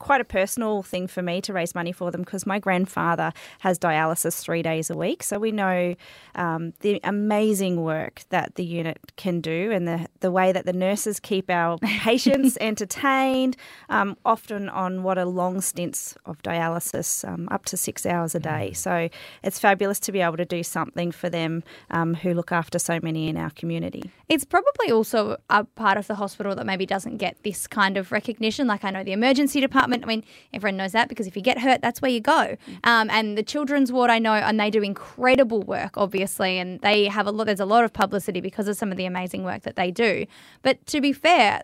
quite 0.02 0.20
a 0.20 0.24
personal 0.24 0.82
thing 0.82 1.06
for 1.06 1.22
me 1.22 1.40
to 1.40 1.52
raise 1.52 1.76
money 1.76 1.92
for 1.92 2.10
them 2.10 2.22
because 2.22 2.44
my 2.44 2.58
grandfather 2.58 3.32
has 3.60 3.78
dialysis 3.78 4.40
three 4.40 4.60
days 4.60 4.90
a 4.90 4.96
week. 4.96 5.22
So 5.22 5.38
we 5.38 5.52
know 5.52 5.94
um, 6.34 6.72
the 6.80 6.98
amazing 7.04 7.82
work 7.82 8.24
that 8.30 8.56
the 8.56 8.64
unit 8.64 8.98
can 9.16 9.40
do 9.40 9.70
and 9.70 9.86
the, 9.86 10.08
the 10.18 10.32
way 10.32 10.50
that 10.50 10.66
the 10.66 10.72
nurses 10.72 11.20
keep 11.20 11.48
our 11.48 11.78
patients 12.00 12.58
entertained, 12.60 13.56
um, 13.88 14.16
often 14.24 14.68
on 14.68 15.04
what 15.04 15.18
are 15.18 15.24
long 15.24 15.60
stints 15.60 16.16
of 16.26 16.42
dialysis, 16.42 17.26
um, 17.26 17.48
up 17.52 17.64
to 17.66 17.76
six 17.76 18.04
hours 18.04 18.34
a 18.34 18.40
day. 18.40 18.70
Mm. 18.72 18.76
So 18.76 19.08
it's 19.44 19.60
fabulous 19.60 20.00
to 20.00 20.10
be 20.10 20.20
able 20.20 20.36
to 20.36 20.44
do 20.44 20.64
something 20.64 21.12
for 21.12 21.30
them 21.30 21.62
um, 21.92 22.14
who 22.14 22.34
look 22.34 22.50
after 22.50 22.80
so 22.80 22.98
many 23.00 23.28
in 23.28 23.36
our 23.36 23.50
community. 23.50 24.10
It's 24.28 24.44
probably 24.44 24.90
also 24.90 25.36
a 25.48 25.62
part 25.62 25.96
of 25.96 26.08
the 26.08 26.16
hospital 26.16 26.56
that 26.56 26.66
maybe 26.66 26.86
doesn't 26.86 27.18
get 27.18 27.40
this 27.44 27.68
kind 27.68 27.96
of 27.96 28.10
recognition. 28.10 28.66
Like 28.66 28.82
I 28.82 28.90
know 28.90 29.04
the 29.04 29.12
emergency 29.12 29.60
department 29.60 29.91
department. 30.00 30.04
I 30.04 30.06
mean, 30.06 30.24
everyone 30.52 30.76
knows 30.76 30.92
that 30.92 31.08
because 31.08 31.26
if 31.26 31.36
you 31.36 31.42
get 31.42 31.58
hurt, 31.58 31.80
that's 31.82 32.00
where 32.00 32.10
you 32.10 32.20
go. 32.20 32.56
Um, 32.84 33.10
and 33.10 33.36
the 33.36 33.42
children's 33.42 33.92
ward, 33.92 34.10
I 34.10 34.18
know, 34.18 34.32
and 34.32 34.58
they 34.58 34.70
do 34.70 34.82
incredible 34.82 35.62
work, 35.62 35.96
obviously, 35.96 36.58
and 36.58 36.80
they 36.80 37.06
have 37.06 37.26
a 37.26 37.30
lot. 37.30 37.46
There's 37.46 37.60
a 37.60 37.64
lot 37.66 37.84
of 37.84 37.92
publicity 37.92 38.40
because 38.40 38.68
of 38.68 38.76
some 38.76 38.90
of 38.90 38.96
the 38.96 39.06
amazing 39.06 39.44
work 39.44 39.62
that 39.62 39.76
they 39.76 39.90
do. 39.90 40.26
But 40.62 40.84
to 40.86 41.00
be 41.00 41.12
fair, 41.12 41.62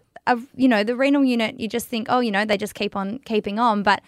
you 0.54 0.68
know 0.68 0.84
the 0.84 0.96
renal 0.96 1.24
unit, 1.24 1.58
you 1.58 1.68
just 1.68 1.88
think, 1.88 2.08
oh, 2.10 2.20
you 2.20 2.30
know, 2.30 2.44
they 2.44 2.56
just 2.56 2.74
keep 2.74 2.94
on 2.96 3.18
keeping 3.20 3.58
on, 3.58 3.82
but 3.82 4.02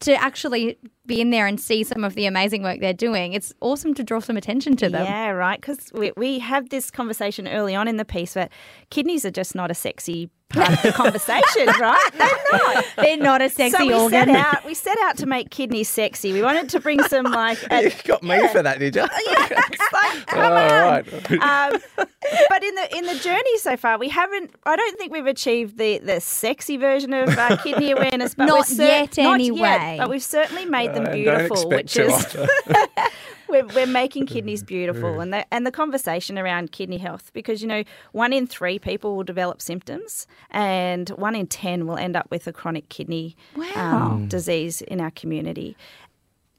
to 0.00 0.14
actually 0.14 0.78
be 1.04 1.20
in 1.20 1.30
there 1.30 1.46
and 1.46 1.60
see 1.60 1.84
some 1.84 2.04
of 2.04 2.14
the 2.14 2.24
amazing 2.24 2.62
work 2.62 2.80
they're 2.80 2.94
doing, 2.94 3.34
it's 3.34 3.52
awesome 3.60 3.92
to 3.94 4.02
draw 4.02 4.18
some 4.18 4.36
attention 4.36 4.74
to 4.76 4.88
them. 4.88 5.04
Yeah, 5.04 5.28
right. 5.28 5.60
Because 5.60 5.92
we, 5.92 6.12
we 6.16 6.42
this 6.70 6.90
conversation 6.90 7.46
early 7.46 7.74
on 7.74 7.86
in 7.86 7.98
the 7.98 8.04
piece 8.04 8.32
that 8.32 8.50
kidneys 8.88 9.26
are 9.26 9.30
just 9.30 9.54
not 9.54 9.70
a 9.70 9.74
sexy 9.74 10.30
part 10.50 10.72
of 10.72 10.82
the 10.82 10.92
conversation, 10.92 11.66
right? 11.80 12.10
They're 12.12 12.28
not. 12.52 12.84
They're 12.96 13.16
not 13.16 13.42
a 13.42 13.48
sexy 13.48 13.78
so 13.78 13.86
we 13.86 13.94
organ. 13.94 14.26
Set 14.26 14.28
out, 14.28 14.64
we 14.64 14.74
set 14.74 14.98
out 15.02 15.16
to 15.18 15.26
make 15.26 15.50
kidneys 15.50 15.88
sexy. 15.88 16.32
We 16.32 16.42
wanted 16.42 16.68
to 16.70 16.80
bring 16.80 17.02
some 17.04 17.26
like. 17.26 17.58
A, 17.70 17.84
you 17.84 17.92
got 18.04 18.22
me 18.22 18.36
yeah. 18.36 18.48
for 18.48 18.62
that, 18.62 18.78
did 18.78 18.96
you? 18.96 19.02
yeah, 19.26 19.60
like, 19.92 20.26
come 20.26 20.52
on. 20.52 20.98
Um, 21.42 21.80
but 22.48 22.62
in 22.62 22.74
the 22.74 22.96
in 22.96 23.06
the 23.06 23.18
journey 23.22 23.58
so 23.58 23.76
far, 23.76 23.98
we 23.98 24.08
haven't. 24.08 24.54
I 24.64 24.76
don't 24.76 24.98
think 24.98 25.12
we've 25.12 25.26
achieved 25.26 25.78
the 25.78 25.98
the 25.98 26.20
sexy 26.20 26.76
version 26.76 27.12
of 27.12 27.28
uh, 27.30 27.56
kidney 27.58 27.92
awareness. 27.92 28.34
But 28.34 28.46
not 28.46 28.66
cer- 28.66 28.84
yet, 28.84 29.16
not 29.18 29.34
anyway. 29.34 29.58
Yet, 29.58 29.98
but 29.98 30.10
we've 30.10 30.22
certainly 30.22 30.66
made 30.66 30.94
them 30.94 31.10
beautiful, 31.12 31.68
which 31.68 31.96
is 31.96 32.36
we're, 33.50 33.66
we're 33.66 33.86
making 33.86 34.26
kidneys 34.26 34.62
beautiful. 34.74 35.20
And 35.20 35.32
the, 35.32 35.52
and 35.52 35.66
the 35.66 35.70
conversation 35.70 36.38
around 36.38 36.72
kidney 36.72 36.98
health 36.98 37.30
because 37.32 37.62
you 37.62 37.68
know 37.68 37.84
one 38.12 38.32
in 38.32 38.46
three 38.46 38.78
people 38.78 39.16
will 39.16 39.24
develop 39.24 39.60
symptoms 39.60 40.26
and 40.50 41.08
one 41.10 41.34
in 41.34 41.46
ten 41.46 41.86
will 41.86 41.96
end 41.96 42.16
up 42.16 42.30
with 42.30 42.46
a 42.46 42.52
chronic 42.52 42.88
kidney 42.88 43.36
wow. 43.56 43.72
um, 43.76 44.28
disease 44.28 44.80
in 44.82 45.00
our 45.00 45.10
community. 45.10 45.76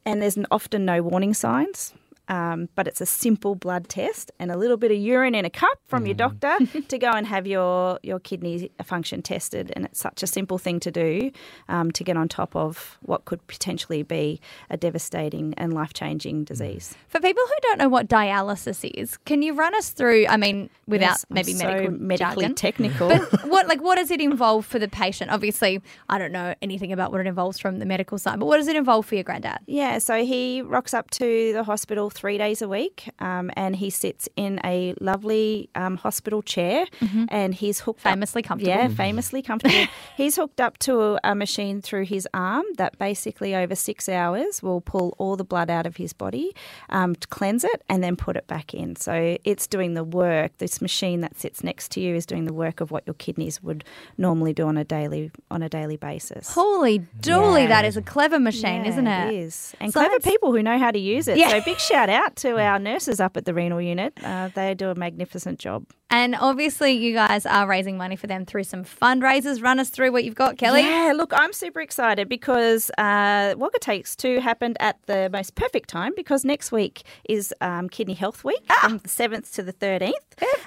And 0.05 0.21
there's 0.21 0.37
often 0.49 0.85
no 0.85 1.03
warning 1.03 1.33
signs 1.33 1.93
Um, 2.27 2.69
but 2.75 2.87
it's 2.87 3.01
a 3.01 3.05
simple 3.05 3.55
blood 3.55 3.89
test 3.89 4.31
and 4.39 4.51
a 4.51 4.57
little 4.57 4.77
bit 4.77 4.91
of 4.91 4.97
urine 4.97 5.35
in 5.35 5.43
a 5.43 5.49
cup 5.49 5.79
from 5.85 6.05
your 6.05 6.15
doctor 6.15 6.55
to 6.87 6.97
go 6.97 7.09
and 7.11 7.27
have 7.27 7.45
your, 7.45 7.99
your 8.03 8.19
kidney 8.19 8.71
function 8.83 9.21
tested. 9.21 9.73
And 9.75 9.85
it's 9.85 9.99
such 9.99 10.23
a 10.23 10.27
simple 10.27 10.57
thing 10.57 10.79
to 10.81 10.91
do 10.91 11.31
um, 11.67 11.91
to 11.91 12.03
get 12.03 12.15
on 12.15 12.29
top 12.29 12.55
of 12.55 12.97
what 13.01 13.25
could 13.25 13.45
potentially 13.47 14.03
be 14.03 14.39
a 14.69 14.77
devastating 14.77 15.53
and 15.57 15.73
life 15.73 15.93
changing 15.93 16.45
disease. 16.45 16.95
For 17.09 17.19
people 17.19 17.43
who 17.45 17.53
don't 17.63 17.79
know 17.79 17.89
what 17.89 18.07
dialysis 18.07 18.89
is, 18.93 19.17
can 19.17 19.41
you 19.41 19.53
run 19.53 19.75
us 19.75 19.89
through? 19.89 20.25
I 20.27 20.37
mean, 20.37 20.69
without 20.87 21.05
Yes, 21.05 21.25
I'm 21.29 21.35
maybe 21.35 21.53
so 21.53 21.65
medical 21.65 21.91
medically 21.91 22.43
jargon, 22.43 22.55
technical. 22.55 23.09
But 23.09 23.45
what 23.47 23.67
like 23.67 23.81
what 23.81 23.95
does 23.95 24.11
it 24.11 24.21
involve 24.21 24.65
for 24.65 24.79
the 24.79 24.87
patient? 24.87 25.31
Obviously, 25.31 25.81
I 26.09 26.17
don't 26.17 26.31
know 26.31 26.53
anything 26.61 26.91
about 26.91 27.11
what 27.11 27.21
it 27.21 27.27
involves 27.27 27.59
from 27.59 27.79
the 27.79 27.85
medical 27.85 28.17
side, 28.17 28.39
but 28.39 28.45
what 28.45 28.57
does 28.57 28.67
it 28.67 28.75
involve 28.75 29.05
for 29.05 29.15
your 29.15 29.23
granddad? 29.23 29.59
Yeah, 29.65 29.97
so 29.97 30.23
he 30.23 30.61
rocks 30.61 30.93
up 30.93 31.09
to 31.11 31.53
the 31.53 31.63
hospital 31.63 32.09
three 32.21 32.37
days 32.37 32.61
a 32.61 32.67
week, 32.69 33.09
um, 33.19 33.49
and 33.55 33.75
he 33.75 33.89
sits 33.89 34.29
in 34.35 34.59
a 34.63 34.93
lovely 35.01 35.69
um, 35.73 35.97
hospital 35.97 36.41
chair, 36.43 36.85
and 37.29 37.55
he's 37.55 37.79
hooked 37.79 38.05
up- 38.05 38.11
Famously 38.13 38.43
comfortable. 38.43 38.71
Yeah, 38.77 38.87
famously 38.89 39.41
comfortable. 39.49 39.87
he's 40.15 40.35
hooked 40.35 40.61
up 40.61 40.77
to 40.79 40.93
a, 41.01 41.19
a 41.31 41.35
machine 41.35 41.81
through 41.81 42.05
his 42.05 42.27
arm 42.33 42.65
that 42.77 42.97
basically 42.99 43.55
over 43.55 43.73
six 43.75 44.07
hours 44.07 44.61
will 44.61 44.81
pull 44.81 45.15
all 45.17 45.35
the 45.35 45.43
blood 45.43 45.69
out 45.71 45.85
of 45.87 45.95
his 45.97 46.13
body 46.13 46.53
um, 46.89 47.15
to 47.15 47.27
cleanse 47.29 47.63
it 47.63 47.81
and 47.89 48.03
then 48.03 48.15
put 48.15 48.35
it 48.35 48.45
back 48.45 48.73
in. 48.75 48.95
So 48.95 49.37
it's 49.43 49.65
doing 49.67 49.95
the 49.95 50.03
work. 50.03 50.51
This 50.59 50.79
machine 50.81 51.21
that 51.21 51.39
sits 51.39 51.63
next 51.63 51.89
to 51.93 51.99
you 51.99 52.13
is 52.15 52.25
doing 52.27 52.45
the 52.45 52.53
work 52.53 52.81
of 52.81 52.91
what 52.91 53.03
your 53.07 53.15
kidneys 53.15 53.63
would 53.63 53.83
normally 54.17 54.53
do 54.53 54.67
on 54.67 54.77
a 54.77 54.83
daily 54.83 55.31
on 55.49 55.63
a 55.63 55.69
daily 55.69 55.97
basis. 55.97 56.53
Holy 56.53 56.99
dooly, 57.19 57.61
Yeah. 57.63 57.67
that 57.69 57.85
is 57.85 57.97
a 57.97 58.01
clever 58.01 58.39
machine, 58.39 58.83
Yeah, 58.83 58.89
isn't 58.91 59.07
it? 59.07 59.33
It 59.33 59.37
is. 59.47 59.73
And 59.79 59.91
So 59.91 59.99
clever 60.01 60.19
people 60.19 60.51
who 60.51 60.61
know 60.61 60.77
how 60.77 60.91
to 60.91 60.99
use 60.99 61.27
it. 61.27 61.37
Yeah. 61.37 61.49
So 61.49 61.61
big 61.65 61.79
shout 61.79 62.00
out 62.09 62.35
to 62.37 62.57
our 62.59 62.79
nurses 62.79 63.19
up 63.19 63.37
at 63.37 63.45
the 63.45 63.53
renal 63.53 63.81
unit. 63.81 64.13
Uh, 64.23 64.49
they 64.53 64.73
do 64.73 64.89
a 64.89 64.95
magnificent 64.95 65.59
job. 65.59 65.85
And 66.11 66.35
obviously, 66.35 66.91
you 66.91 67.13
guys 67.13 67.45
are 67.45 67.65
raising 67.65 67.97
money 67.97 68.17
for 68.17 68.27
them 68.27 68.45
through 68.45 68.65
some 68.65 68.83
fundraisers. 68.83 69.63
Run 69.63 69.79
us 69.79 69.89
through 69.89 70.11
what 70.11 70.25
you've 70.25 70.35
got, 70.35 70.57
Kelly. 70.57 70.81
Yeah, 70.81 71.13
look, 71.15 71.31
I'm 71.33 71.53
super 71.53 71.79
excited 71.79 72.27
because 72.27 72.91
uh, 72.97 73.55
Wagga 73.57 73.79
Takes 73.79 74.17
Two 74.17 74.41
happened 74.41 74.75
at 74.81 75.01
the 75.05 75.29
most 75.31 75.55
perfect 75.55 75.87
time 75.89 76.11
because 76.13 76.43
next 76.43 76.69
week 76.69 77.03
is 77.29 77.53
um, 77.61 77.87
Kidney 77.87 78.13
Health 78.13 78.43
Week 78.43 78.61
from 78.81 78.97
the 78.97 79.07
7th 79.07 79.53
to 79.53 79.63
the 79.63 79.71
13th. 79.71 80.11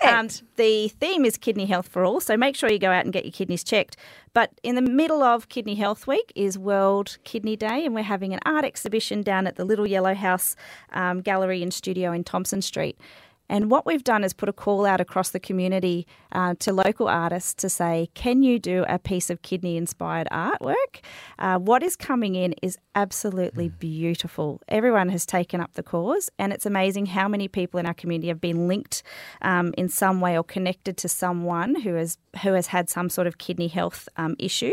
Um, 0.02 0.28
Perfect. 0.28 0.42
the 0.56 0.88
theme 0.88 1.26
is 1.26 1.36
Kidney 1.36 1.66
Health 1.66 1.88
for 1.88 2.04
All, 2.04 2.20
so 2.20 2.36
make 2.38 2.56
sure 2.56 2.70
you 2.70 2.78
go 2.78 2.90
out 2.90 3.04
and 3.04 3.12
get 3.12 3.24
your 3.24 3.32
kidneys 3.32 3.64
checked. 3.64 3.98
But 4.32 4.50
in 4.62 4.76
the 4.76 4.82
middle 4.82 5.22
of 5.22 5.48
Kidney 5.50 5.74
Health 5.74 6.06
Week 6.06 6.32
is 6.34 6.56
World 6.58 7.18
Kidney 7.24 7.56
Day, 7.56 7.84
and 7.84 7.94
we're 7.94 8.02
having 8.02 8.32
an 8.32 8.40
art 8.46 8.64
exhibition 8.64 9.22
down 9.22 9.46
at 9.46 9.56
the 9.56 9.64
Little 9.64 9.86
Yellow 9.86 10.14
House 10.14 10.56
um, 10.92 11.20
Gallery 11.20 11.62
and 11.62 11.72
Studio 11.72 12.12
in 12.12 12.24
Thompson 12.24 12.62
Street. 12.62 12.98
And 13.48 13.70
what 13.70 13.86
we've 13.86 14.04
done 14.04 14.24
is 14.24 14.32
put 14.32 14.48
a 14.48 14.52
call 14.52 14.86
out 14.86 15.00
across 15.00 15.30
the 15.30 15.40
community 15.40 16.06
uh, 16.32 16.54
to 16.60 16.72
local 16.72 17.08
artists 17.08 17.54
to 17.54 17.68
say, 17.68 18.08
can 18.14 18.42
you 18.42 18.58
do 18.58 18.84
a 18.88 18.98
piece 18.98 19.30
of 19.30 19.42
kidney 19.42 19.76
inspired 19.76 20.28
artwork? 20.32 21.02
Uh, 21.38 21.58
what 21.58 21.82
is 21.82 21.96
coming 21.96 22.34
in 22.34 22.54
is 22.62 22.78
absolutely 22.94 23.68
beautiful. 23.68 24.60
Everyone 24.68 25.08
has 25.10 25.26
taken 25.26 25.60
up 25.60 25.74
the 25.74 25.82
cause, 25.82 26.30
and 26.38 26.52
it's 26.52 26.66
amazing 26.66 27.06
how 27.06 27.28
many 27.28 27.48
people 27.48 27.78
in 27.78 27.86
our 27.86 27.94
community 27.94 28.28
have 28.28 28.40
been 28.40 28.66
linked 28.68 29.02
um, 29.42 29.74
in 29.76 29.88
some 29.88 30.20
way 30.20 30.38
or 30.38 30.44
connected 30.44 30.96
to 30.98 31.08
someone 31.08 31.80
who 31.80 31.94
has 31.94 32.18
who 32.42 32.52
has 32.54 32.68
had 32.68 32.88
some 32.88 33.08
sort 33.08 33.26
of 33.26 33.38
kidney 33.38 33.68
health 33.68 34.08
um, 34.16 34.34
issue. 34.38 34.72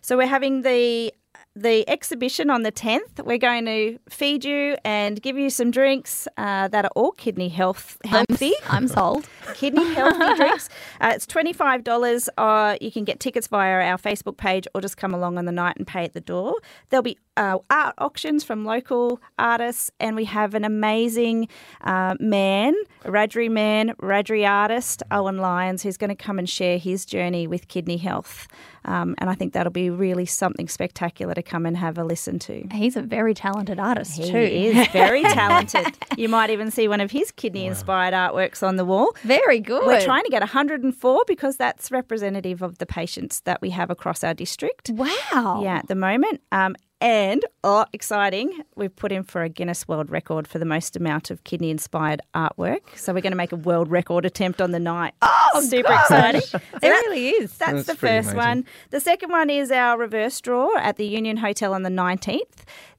So 0.00 0.16
we're 0.16 0.28
having 0.28 0.62
the 0.62 1.12
the 1.56 1.88
exhibition 1.88 2.50
on 2.50 2.62
the 2.62 2.70
10th. 2.70 3.24
We're 3.24 3.38
going 3.38 3.64
to 3.64 3.98
feed 4.10 4.44
you 4.44 4.76
and 4.84 5.20
give 5.20 5.38
you 5.38 5.48
some 5.48 5.70
drinks 5.70 6.28
uh, 6.36 6.68
that 6.68 6.84
are 6.84 6.90
all 6.94 7.12
kidney 7.12 7.48
health 7.48 7.96
healthy. 8.04 8.52
I'm 8.68 8.86
sold. 8.86 9.26
Kidney 9.54 9.94
healthy 9.94 10.34
drinks. 10.36 10.68
Uh, 11.00 11.12
it's 11.14 11.26
twenty 11.26 11.52
five 11.52 11.82
dollars. 11.82 12.28
Uh, 12.36 12.76
you 12.80 12.90
can 12.92 13.04
get 13.04 13.20
tickets 13.20 13.46
via 13.46 13.80
our 13.80 13.96
Facebook 13.96 14.36
page, 14.36 14.66
or 14.74 14.80
just 14.80 14.96
come 14.96 15.14
along 15.14 15.38
on 15.38 15.44
the 15.46 15.52
night 15.52 15.76
and 15.76 15.86
pay 15.86 16.04
at 16.04 16.12
the 16.12 16.20
door. 16.20 16.56
There'll 16.90 17.02
be 17.02 17.16
uh, 17.36 17.58
art 17.70 17.94
auctions 17.98 18.44
from 18.44 18.64
local 18.64 19.20
artists, 19.38 19.90
and 20.00 20.16
we 20.16 20.24
have 20.24 20.54
an 20.54 20.64
amazing 20.64 21.48
uh, 21.82 22.16
man, 22.18 22.74
Wiradjuri 23.04 23.50
man, 23.50 23.94
Wiradjuri 24.00 24.48
artist, 24.48 25.02
Owen 25.10 25.38
Lyons, 25.38 25.82
who's 25.82 25.96
going 25.96 26.10
to 26.10 26.16
come 26.16 26.38
and 26.38 26.48
share 26.48 26.78
his 26.78 27.04
journey 27.06 27.46
with 27.46 27.68
kidney 27.68 27.96
health. 27.98 28.48
Um, 28.86 29.14
and 29.18 29.28
I 29.28 29.34
think 29.34 29.52
that'll 29.52 29.72
be 29.72 29.90
really 29.90 30.26
something 30.26 30.68
spectacular 30.68 31.34
to 31.34 31.42
come 31.42 31.66
and 31.66 31.76
have 31.76 31.98
a 31.98 32.04
listen 32.04 32.38
to. 32.40 32.66
He's 32.72 32.96
a 32.96 33.02
very 33.02 33.34
talented 33.34 33.78
artist 33.78 34.16
He 34.16 34.30
too. 34.30 34.38
He 34.46 34.66
is 34.68 34.88
very 34.88 35.22
talented. 35.40 35.86
you 36.16 36.28
might 36.28 36.50
even 36.50 36.70
see 36.70 36.86
one 36.88 37.00
of 37.00 37.10
his 37.10 37.30
kidney 37.32 37.66
inspired 37.66 38.14
artworks 38.14 38.66
on 38.66 38.76
the 38.76 38.84
wall. 38.84 39.14
Very 39.22 39.60
good. 39.60 39.84
We're 39.86 40.00
trying 40.04 40.24
to 40.24 40.30
get 40.30 40.40
104 40.40 41.24
because 41.26 41.56
that's 41.56 41.90
representative 41.90 42.62
of 42.62 42.78
the 42.78 42.86
patients 42.86 43.40
that 43.40 43.60
we 43.60 43.70
have 43.70 43.90
across 43.90 44.22
our 44.22 44.34
district. 44.34 44.90
Wow. 44.90 45.60
Yeah, 45.62 45.78
at 45.78 45.88
the 45.88 45.94
moment. 45.94 46.40
Um, 46.52 46.76
and, 47.06 47.44
oh, 47.62 47.86
exciting, 47.92 48.50
we've 48.74 48.94
put 48.94 49.12
in 49.12 49.22
for 49.22 49.44
a 49.44 49.48
Guinness 49.48 49.86
World 49.86 50.10
Record 50.10 50.48
for 50.48 50.58
the 50.58 50.64
most 50.64 50.96
amount 50.96 51.30
of 51.30 51.44
kidney 51.44 51.70
inspired 51.70 52.20
artwork. 52.34 52.80
So 52.96 53.14
we're 53.14 53.20
going 53.20 53.30
to 53.30 53.36
make 53.36 53.52
a 53.52 53.56
world 53.56 53.88
record 53.88 54.24
attempt 54.24 54.60
on 54.60 54.72
the 54.72 54.80
night. 54.80 55.14
Oh, 55.22 55.60
super 55.60 55.92
exciting. 55.92 56.42
It 56.42 56.80
that- 56.80 57.02
really 57.06 57.28
is. 57.28 57.56
that's, 57.58 57.72
That's 57.72 57.86
the 57.86 57.94
first 57.94 58.30
amazing. 58.32 58.36
one. 58.36 58.64
The 58.90 58.98
second 59.00 59.30
one 59.30 59.50
is 59.50 59.70
our 59.70 59.96
reverse 59.96 60.40
draw 60.40 60.76
at 60.78 60.96
the 60.96 61.06
Union 61.06 61.36
Hotel 61.36 61.72
on 61.72 61.84
the 61.84 61.90
19th. 61.90 62.40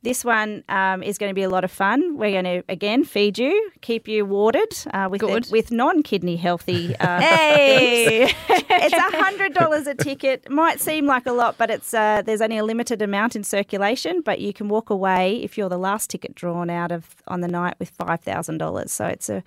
This 0.03 0.23
one 0.23 0.63
um, 0.69 1.03
is 1.03 1.17
going 1.17 1.29
to 1.31 1.33
be 1.33 1.41
a 1.43 1.49
lot 1.49 1.63
of 1.65 1.71
fun. 1.71 2.17
We're 2.17 2.31
going 2.41 2.45
to, 2.45 2.63
again, 2.69 3.03
feed 3.03 3.37
you, 3.37 3.71
keep 3.81 4.07
you 4.07 4.25
watered 4.25 4.73
uh, 4.93 5.09
with, 5.11 5.19
Good. 5.21 5.47
with 5.51 5.69
non 5.71 6.01
kidney 6.01 6.37
healthy 6.37 6.95
uh, 6.97 7.19
Hey. 7.19 8.23
it's 8.47 8.93
a 8.93 9.17
hundred 9.23 9.53
dollars 9.53 9.85
a 9.87 9.95
ticket. 9.95 10.49
Might 10.49 10.79
seem 10.79 11.07
like 11.07 11.25
a 11.25 11.33
lot, 11.33 11.57
but 11.57 11.69
it's 11.69 11.93
uh, 11.93 12.21
there's 12.25 12.41
only 12.41 12.57
a 12.57 12.63
limited 12.63 13.01
amount 13.01 13.35
in 13.35 13.43
circulation. 13.43 13.96
But 14.23 14.39
you 14.39 14.53
can 14.53 14.69
walk 14.69 14.89
away 14.89 15.37
if 15.43 15.57
you're 15.57 15.69
the 15.69 15.77
last 15.77 16.09
ticket 16.09 16.35
drawn 16.35 16.69
out 16.69 16.91
of 16.91 17.15
on 17.27 17.41
the 17.41 17.47
night 17.47 17.75
with 17.79 17.89
five 17.89 18.21
thousand 18.21 18.57
dollars. 18.59 18.91
So 18.91 19.05
it's 19.05 19.29
a 19.29 19.43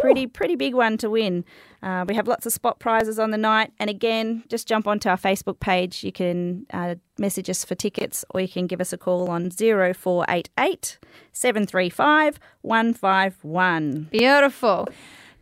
pretty 0.00 0.26
pretty 0.26 0.56
big 0.56 0.74
one 0.74 0.96
to 0.98 1.10
win. 1.10 1.44
Uh, 1.82 2.04
we 2.06 2.14
have 2.14 2.28
lots 2.28 2.46
of 2.46 2.52
spot 2.52 2.78
prizes 2.78 3.18
on 3.18 3.30
the 3.30 3.38
night, 3.38 3.72
and 3.78 3.88
again, 3.88 4.44
just 4.48 4.68
jump 4.68 4.86
onto 4.86 5.08
our 5.08 5.16
Facebook 5.16 5.60
page. 5.60 6.04
You 6.04 6.12
can 6.12 6.66
uh, 6.72 6.96
message 7.18 7.48
us 7.48 7.64
for 7.64 7.74
tickets, 7.74 8.24
or 8.30 8.40
you 8.40 8.48
can 8.48 8.66
give 8.66 8.80
us 8.80 8.92
a 8.92 8.98
call 8.98 9.30
on 9.30 9.50
0488 9.50 10.98
735 11.32 12.38
151. 12.62 14.08
Beautiful. 14.10 14.88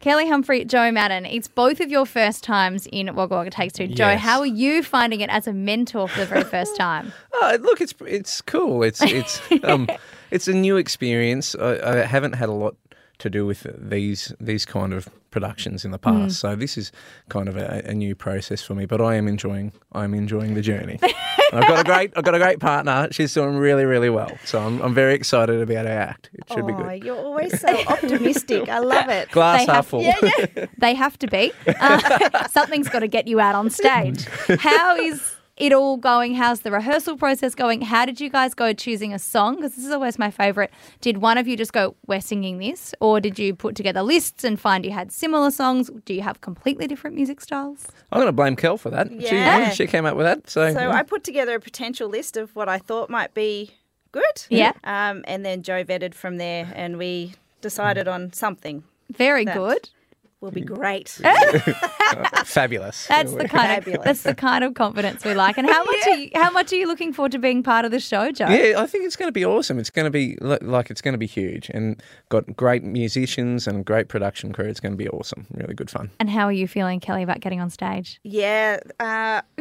Kelly 0.01 0.29
Humphrey, 0.29 0.65
Joe 0.65 0.93
Madden, 0.93 1.27
it's 1.27 1.49
both 1.49 1.81
of 1.81 1.91
your 1.91 2.07
first 2.07 2.45
times 2.45 2.87
in 2.93 3.15
Wagga 3.17 3.35
Wagga 3.35 3.51
Takes 3.51 3.73
Two. 3.75 3.89
Joe, 3.89 4.11
Yes. 4.11 4.21
how 4.21 4.39
are 4.41 4.47
you 4.47 4.83
finding 4.85 5.21
it 5.21 5.29
as 5.29 5.49
a 5.49 5.53
mentor 5.53 6.07
for 6.09 6.21
the 6.21 6.27
very 6.27 6.45
first 6.57 6.77
time? 6.77 7.13
Oh, 7.35 7.59
look, 7.61 7.81
it's 7.81 7.95
it's 8.07 8.41
cool. 8.41 8.85
It's 8.85 9.03
it's 9.03 9.41
um, 9.65 9.89
it's 10.31 10.47
a 10.47 10.53
new 10.55 10.77
experience. 10.77 11.57
I, 11.57 11.81
I 11.81 11.97
haven't 12.07 12.35
had 12.35 12.49
a 12.49 12.53
lot 12.53 12.77
to 13.19 13.29
do 13.31 13.45
with 13.47 13.67
these 13.77 14.33
these 14.41 14.65
kind 14.65 14.93
of 14.93 15.09
productions 15.31 15.85
in 15.85 15.91
the 15.91 15.99
past, 15.99 16.41
so 16.41 16.57
this 16.57 16.79
is 16.79 16.91
kind 17.29 17.49
of 17.49 17.57
a, 17.57 17.83
a 17.85 17.93
new 17.95 18.15
process 18.15 18.63
for 18.63 18.75
me. 18.75 18.87
But 18.87 19.01
I 19.01 19.17
am 19.17 19.29
enjoying 19.29 19.73
I'm 19.93 20.15
enjoying 20.15 20.55
the 20.55 20.63
journey. 20.63 20.99
I've 21.53 21.67
got 21.67 21.81
a 21.81 21.85
great 21.85 22.13
I've 22.17 22.25
got 22.25 22.35
a 22.35 22.39
great 22.39 22.61
partner. 22.61 23.09
She's 23.11 23.33
doing 23.35 23.57
really 23.57 23.85
really 23.85 24.11
well, 24.11 24.31
so 24.45 24.61
I'm 24.61 24.81
I'm 24.83 24.95
very 24.95 25.15
excited 25.15 25.61
about 25.61 25.87
our 25.87 25.93
act. 25.93 26.31
It 26.33 26.45
should 26.53 26.67
be 26.67 26.73
Oh, 26.73 26.77
good. 26.83 27.05
you're 27.05 27.17
always 27.17 27.59
so 27.61 27.69
optimistic. 27.89 28.69
I 28.69 28.79
love 28.79 29.09
it. 29.09 29.31
Glass 29.31 29.61
They 29.67 29.73
half 29.73 29.75
have- 29.77 29.87
full. 29.87 30.69
They 30.79 30.95
have 30.95 31.19
to 31.19 31.27
be. 31.27 31.53
Uh, 31.67 32.47
something's 32.51 32.89
got 32.89 33.01
to 33.01 33.09
get 33.09 33.27
you 33.27 33.41
out 33.41 33.55
on 33.55 33.69
stage. 33.71 34.27
How 34.61 34.97
is 34.97 35.35
it 35.59 35.73
all 35.73 35.97
going? 35.97 36.35
How's 36.35 36.61
the 36.61 36.71
rehearsal 36.71 37.17
process 37.17 37.55
going? 37.55 37.83
How 37.83 38.05
did 38.05 38.21
you 38.21 38.31
guys 38.31 38.55
go 38.55 38.73
choosing 38.73 39.13
a 39.13 39.19
song? 39.19 39.57
Because 39.57 39.75
this 39.75 39.85
is 39.85 39.91
always 39.91 40.19
my 40.19 40.31
favorite. 40.31 40.71
Did 41.01 41.19
one 41.19 41.37
of 41.39 41.47
you 41.49 41.57
just 41.57 41.73
go, 41.73 41.97
we're 42.07 42.21
singing 42.21 42.59
this? 42.59 42.95
Or 43.01 43.21
did 43.21 43.39
you 43.39 43.55
put 43.55 43.75
together 43.75 44.03
lists 44.03 44.45
and 44.45 44.59
find 44.59 44.85
you 44.85 44.93
had 44.93 45.11
similar 45.13 45.51
songs? 45.51 45.91
Do 46.05 46.15
you 46.15 46.23
have 46.23 46.41
completely 46.41 46.87
different 46.87 47.17
music 47.17 47.41
styles? 47.41 47.87
I'm 48.13 48.19
going 48.19 48.27
to 48.29 48.33
blame 48.33 48.57
Kel 48.57 48.77
for 48.79 48.91
that. 48.91 49.09
She, 49.11 49.35
Yeah. 49.37 49.71
she 49.71 49.87
came 49.87 50.07
up 50.07 50.17
with 50.17 50.27
that. 50.27 50.49
So, 50.49 50.73
So 50.73 50.91
I 50.91 51.03
put 51.03 51.25
together 51.25 51.57
a 51.57 51.61
potential 51.61 52.09
list 52.09 52.37
of 52.37 52.55
what 52.55 52.69
I 52.69 52.79
thought 52.79 53.11
might 53.11 53.35
be 53.35 53.73
good. 54.13 54.47
Yeah. 54.49 54.73
Um, 54.85 55.25
and 55.27 55.45
then 55.45 55.63
Joe 55.63 55.85
vetted 55.85 56.15
from 56.15 56.37
there, 56.39 56.73
and 56.75 56.97
we 56.99 57.35
decided 57.61 58.07
on 58.09 58.33
something 58.33 58.85
Very 59.11 59.45
That- 59.45 59.57
good. 59.57 59.91
Will 60.41 60.51
be 60.51 60.61
great. 60.61 61.09
fabulous. 62.45 63.07
That's 63.07 63.33
the 63.33 63.49
kind 63.49 63.87
of 63.87 64.05
that's 64.05 64.23
the 64.23 64.35
kind 64.35 64.65
of 64.65 64.75
confidence 64.75 65.25
we 65.25 65.35
like. 65.35 65.59
And 65.59 65.69
how 65.69 65.85
much 65.85 66.07
are 66.07 66.17
you, 66.17 66.31
how 66.35 66.51
much 66.51 66.73
are 66.73 66.77
you 66.77 66.87
looking 66.87 67.13
forward 67.13 67.33
to 67.33 67.39
being 67.39 67.63
part 67.63 67.85
of 67.85 67.91
the 67.91 68.01
show, 68.01 68.31
Joe? 68.31 68.49
Yeah, 68.49 68.81
I 68.81 68.87
think 68.87 69.05
it's 69.05 69.17
going 69.17 69.29
to 69.29 69.33
be 69.33 69.45
awesome. 69.45 69.79
It's 69.79 69.91
going 69.91 70.05
to 70.05 70.11
be 70.11 70.37
like 70.41 70.91
it's 70.91 71.01
going 71.01 71.13
to 71.13 71.19
be 71.19 71.27
huge, 71.27 71.71
and 71.71 72.01
got 72.29 72.57
great 72.57 72.85
musicians 72.85 73.67
and 73.67 73.85
great 73.85 74.09
production 74.09 74.53
crew. 74.53 74.67
It's 74.67 74.81
going 74.81 74.93
to 74.93 74.99
be 74.99 75.09
awesome. 75.09 75.47
Really 75.53 75.75
good 75.75 75.91
fun. 75.91 76.11
And 76.21 76.31
how 76.31 76.45
are 76.45 76.53
you 76.53 76.69
feeling, 76.69 77.01
Kelly, 77.01 77.23
about 77.23 77.41
getting 77.41 77.61
on 77.61 77.71
stage? 77.71 78.21
yeah. 78.23 78.79
Uh, 79.01 79.43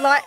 like 0.00 0.22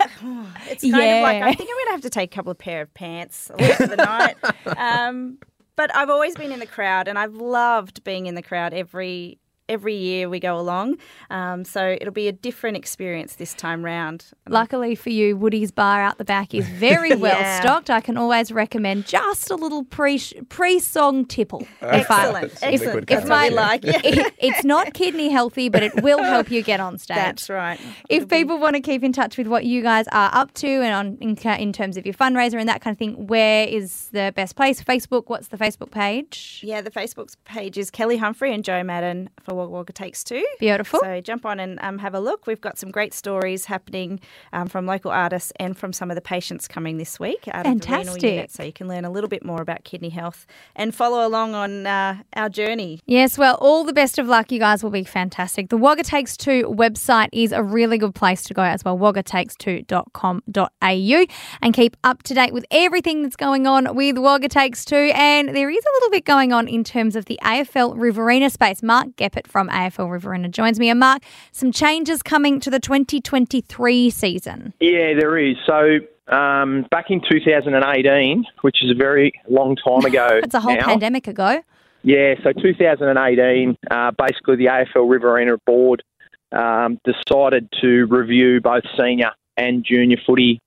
it's 0.67 0.83
kind 0.83 1.17
of 1.17 1.23
like 1.23 1.41
I 1.41 1.53
think 1.53 1.69
I'm 1.69 1.75
going 1.75 1.85
to 1.87 1.91
have 1.91 2.01
to 2.01 2.09
take 2.09 2.31
a 2.31 2.35
couple 2.35 2.51
of 2.51 2.57
pair 2.57 2.81
of 2.81 2.93
pants 2.93 3.49
for 3.77 3.87
the 3.87 3.95
night. 3.95 4.35
Um, 4.77 5.37
but 5.75 5.95
I've 5.95 6.09
always 6.09 6.35
been 6.35 6.51
in 6.51 6.59
the 6.59 6.67
crowd, 6.67 7.07
and 7.07 7.17
I've 7.17 7.35
loved 7.35 8.03
being 8.03 8.27
in 8.27 8.35
the 8.35 8.43
crowd 8.43 8.73
every 8.73 9.39
every 9.73 9.95
year 9.95 10.29
we 10.29 10.39
go 10.39 10.57
along. 10.57 10.95
Um, 11.29 11.65
so 11.65 11.97
it'll 11.99 12.13
be 12.13 12.27
a 12.27 12.31
different 12.31 12.77
experience 12.77 13.35
this 13.35 13.53
time 13.53 13.83
round. 13.83 14.27
Luckily 14.47 14.95
for 14.95 15.09
you, 15.09 15.35
Woody's 15.35 15.71
bar 15.71 16.01
out 16.01 16.17
the 16.17 16.25
back 16.25 16.53
is 16.53 16.67
very 16.69 17.15
well 17.25 17.37
Yeah. 17.39 17.59
stocked. 17.59 17.89
I 17.89 17.99
can 18.01 18.15
always 18.17 18.51
recommend 18.51 19.05
just 19.05 19.49
a 19.49 19.55
little 19.55 19.83
pre 19.83 20.19
pre 20.49 20.79
song 20.79 21.25
tipple. 21.25 21.67
If 21.81 22.09
I- 22.11 22.23
Excellent, 22.43 22.53
excellent. 22.61 23.09
what 23.09 23.27
my- 23.27 23.49
like. 23.49 23.83
Yeah. 23.83 23.99
it- 24.03 24.33
it's 24.37 24.63
not 24.63 24.93
kidney 24.93 25.29
healthy, 25.29 25.69
but 25.69 25.83
it 25.83 26.01
will 26.03 26.21
help 26.23 26.51
you 26.51 26.61
get 26.61 26.79
on 26.79 26.97
stage. 26.97 27.15
That's 27.15 27.49
right. 27.49 27.79
If 28.09 28.27
people 28.29 28.59
want 28.59 28.75
to 28.75 28.81
keep 28.81 29.03
in 29.03 29.11
touch 29.13 29.37
with 29.37 29.47
what 29.47 29.65
you 29.65 29.81
guys 29.81 30.07
are 30.09 30.29
up 30.33 30.53
to 30.55 30.67
and 30.67 30.93
on 30.93 31.17
in, 31.21 31.35
in 31.59 31.73
terms 31.73 31.97
of 31.97 32.05
your 32.05 32.13
fundraiser 32.13 32.59
and 32.59 32.69
that 32.69 32.81
kind 32.81 32.93
of 32.93 32.99
thing, 32.99 33.27
where 33.27 33.67
is 33.67 34.09
the 34.11 34.31
best 34.35 34.55
place? 34.55 34.81
Facebook. 34.83 35.23
What's 35.27 35.47
the 35.47 35.57
Facebook 35.57 35.91
page? 35.91 36.61
Yeah, 36.63 36.81
the 36.81 36.91
Facebook 36.91 37.35
page 37.45 37.77
is 37.77 37.89
Kelly 37.89 38.17
Humphrey 38.17 38.53
and 38.53 38.63
Joe 38.63 38.83
Madden 38.83 39.29
for 39.41 39.53
Wagga 39.69 39.83
Wagga 39.83 39.93
Takes 39.93 40.23
Two. 40.23 40.45
Beautiful. 40.59 40.99
So 41.01 41.21
jump 41.21 41.45
on 41.45 41.59
and 41.59 41.77
um, 41.81 41.99
have 41.99 42.15
a 42.15 42.19
look. 42.19 42.47
We've 42.47 42.61
got 42.61 42.77
some 42.77 42.89
great 42.89 43.13
stories 43.13 43.65
happening 43.65 44.21
um, 44.53 44.67
from 44.67 44.85
local 44.85 45.11
artists 45.11 45.51
and 45.59 45.77
from 45.77 45.91
some 45.91 46.09
of 46.09 46.15
the 46.15 46.21
patients 46.21 46.69
coming 46.69 46.97
this 46.97 47.19
week 47.19 47.49
out 47.49 47.67
of 47.67 47.79
the 47.79 47.81
renal 47.85 48.05
Fantastic. 48.05 48.23
unit. 48.23 48.51
So 48.51 48.63
you 48.63 48.71
can 48.71 48.87
learn 48.87 49.03
a 49.03 49.11
little 49.11 49.27
bit 49.27 49.43
more 49.43 49.61
about 49.61 49.83
kidney 49.83 50.07
health 50.09 50.47
and 50.75 50.95
follow 50.95 51.27
along 51.27 51.53
on 51.53 51.85
uh, 51.85 52.23
our 52.35 52.49
journey. 52.49 53.01
Yes, 53.05 53.37
well, 53.37 53.55
all 53.55 53.83
the 53.83 53.91
best 53.93 54.17
of 54.17 54.27
luck. 54.27 54.53
You 54.53 54.59
guys 54.59 54.83
will 54.83 54.89
be 54.89 55.03
fantastic. 55.03 55.67
The 55.69 55.77
Wagga 55.77 56.03
Takes 56.03 56.37
Two 56.37 56.63
website 56.63 57.27
is 57.33 57.51
a 57.51 57.61
really 57.61 57.97
good 57.97 58.15
place 58.15 58.43
to 58.43 58.53
go 58.53 58.63
as 58.63 58.85
well, 58.85 58.97
waggatakes2.com.au, 58.97 61.25
and 61.61 61.73
keep 61.73 61.97
up 62.03 62.23
to 62.23 62.33
date 62.33 62.53
with 62.53 62.65
everything 62.71 63.23
that's 63.23 63.35
going 63.35 63.67
on 63.67 63.93
with 63.95 64.17
Wagga 64.17 64.47
Takes 64.47 64.85
Two. 64.85 65.11
And 65.13 65.49
there 65.49 65.69
is 65.69 65.83
a 65.83 65.91
little 65.95 66.09
bit 66.09 66.23
going 66.25 66.53
on 66.53 66.69
in 66.69 66.85
terms 66.85 67.17
of 67.17 67.25
the 67.25 67.37
AFL 67.43 67.99
Riverina 67.99 68.49
space. 68.49 68.81
Mark 68.81 69.09
Geppert 69.17 69.42
from 69.47 69.69
AFL 69.69 70.11
Riverina 70.11 70.49
joins 70.49 70.79
me. 70.79 70.89
And 70.89 70.99
Mark, 70.99 71.23
some 71.51 71.71
changes 71.71 72.21
coming 72.21 72.59
to 72.61 72.69
the 72.69 72.79
2023 72.79 74.09
season. 74.09 74.73
Yeah, 74.79 75.13
there 75.19 75.37
is. 75.37 75.55
So 75.65 75.99
um, 76.33 76.85
back 76.91 77.05
in 77.09 77.21
2018, 77.29 78.45
which 78.61 78.83
is 78.83 78.91
a 78.91 78.95
very 78.95 79.33
long 79.49 79.75
time 79.75 80.05
ago. 80.05 80.39
It's 80.43 80.55
a 80.55 80.59
whole 80.59 80.75
now, 80.75 80.85
pandemic 80.85 81.27
ago. 81.27 81.61
Yeah, 82.03 82.35
so 82.43 82.51
2018, 82.51 83.77
uh, 83.89 84.11
basically 84.17 84.57
the 84.57 84.65
AFL 84.65 85.09
Riverina 85.09 85.57
board 85.65 86.03
um, 86.51 86.99
decided 87.05 87.69
to 87.81 88.05
review 88.05 88.61
both 88.61 88.83
senior 88.97 89.31
and 89.57 89.85
junior 89.85 90.17
footy 90.25 90.59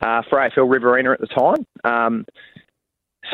uh, 0.00 0.22
for 0.28 0.38
AFL 0.38 0.70
Riverina 0.70 1.12
at 1.12 1.20
the 1.20 1.26
time. 1.26 1.66
Um, 1.84 2.26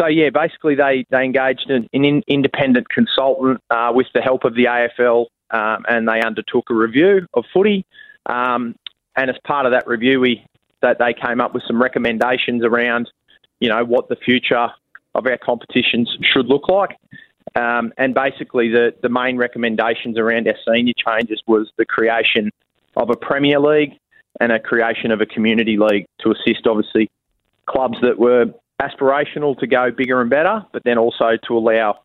so 0.01 0.07
yeah, 0.07 0.31
basically 0.31 0.75
they, 0.75 1.05
they 1.11 1.25
engaged 1.25 1.69
an, 1.69 1.89
an 1.93 2.23
independent 2.27 2.89
consultant 2.89 3.61
uh, 3.71 3.93
with 3.95 4.07
the 4.15 4.23
help 4.23 4.45
of 4.45 4.55
the 4.55 4.65
AFL, 4.65 5.27
um, 5.51 5.85
and 5.89 6.09
they 6.09 6.23
undertook 6.23 6.71
a 6.71 6.75
review 6.75 7.27
of 7.35 7.45
footy. 7.53 7.85
Um, 8.27 8.75
and 9.17 9.29
as 9.29 9.37
part 9.45 9.67
of 9.67 9.73
that 9.73 9.87
review, 9.87 10.21
we 10.21 10.45
that 10.83 10.99
they 10.99 11.13
came 11.13 11.43
up 11.43 11.53
with 11.53 11.63
some 11.67 11.81
recommendations 11.81 12.65
around, 12.65 13.11
you 13.59 13.69
know, 13.69 13.85
what 13.85 14.09
the 14.09 14.17
future 14.17 14.69
of 15.15 15.27
our 15.27 15.37
competitions 15.37 16.17
should 16.23 16.47
look 16.47 16.69
like. 16.69 16.97
Um, 17.55 17.93
and 17.99 18.15
basically, 18.15 18.71
the, 18.71 18.95
the 19.03 19.11
main 19.11 19.37
recommendations 19.37 20.17
around 20.17 20.49
our 20.49 20.55
senior 20.67 20.95
changes 20.97 21.43
was 21.47 21.71
the 21.77 21.85
creation 21.85 22.51
of 22.97 23.11
a 23.11 23.17
Premier 23.17 23.61
League 23.61 23.93
and 24.41 24.53
a 24.53 24.59
creation 24.59 25.11
of 25.11 25.21
a 25.21 25.27
community 25.27 25.77
league 25.77 26.07
to 26.21 26.31
assist, 26.31 26.67
obviously, 26.67 27.11
clubs 27.67 27.99
that 28.01 28.19
were 28.19 28.47
aspirational 28.81 29.59
to 29.59 29.67
go 29.67 29.91
bigger 29.91 30.21
and 30.21 30.31
better, 30.31 30.65
but 30.73 30.83
then 30.85 30.99
also 30.99 31.37
to 31.47 31.57
allow 31.57 32.01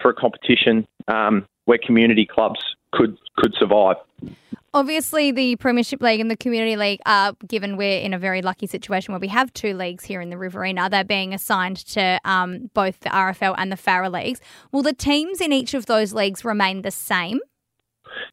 for 0.00 0.10
a 0.10 0.14
competition 0.14 0.86
um, 1.08 1.46
where 1.64 1.78
community 1.78 2.26
clubs 2.26 2.60
could 2.92 3.16
could 3.36 3.54
survive. 3.58 3.96
Obviously, 4.72 5.32
the 5.32 5.56
Premiership 5.56 6.00
League 6.00 6.20
and 6.20 6.30
the 6.30 6.36
Community 6.36 6.76
League 6.76 7.00
are 7.04 7.32
given 7.48 7.76
we're 7.76 7.98
in 7.98 8.14
a 8.14 8.18
very 8.18 8.40
lucky 8.40 8.68
situation 8.68 9.12
where 9.12 9.18
we 9.18 9.26
have 9.26 9.52
two 9.52 9.74
leagues 9.74 10.04
here 10.04 10.20
in 10.20 10.30
the 10.30 10.38
Riverina. 10.38 10.88
They're 10.88 11.02
being 11.02 11.34
assigned 11.34 11.78
to 11.88 12.20
um, 12.24 12.70
both 12.72 13.00
the 13.00 13.08
RFL 13.08 13.56
and 13.58 13.72
the 13.72 13.76
Farrer 13.76 14.08
leagues. 14.08 14.40
Will 14.70 14.82
the 14.82 14.92
teams 14.92 15.40
in 15.40 15.52
each 15.52 15.74
of 15.74 15.86
those 15.86 16.12
leagues 16.12 16.44
remain 16.44 16.82
the 16.82 16.92
same? 16.92 17.40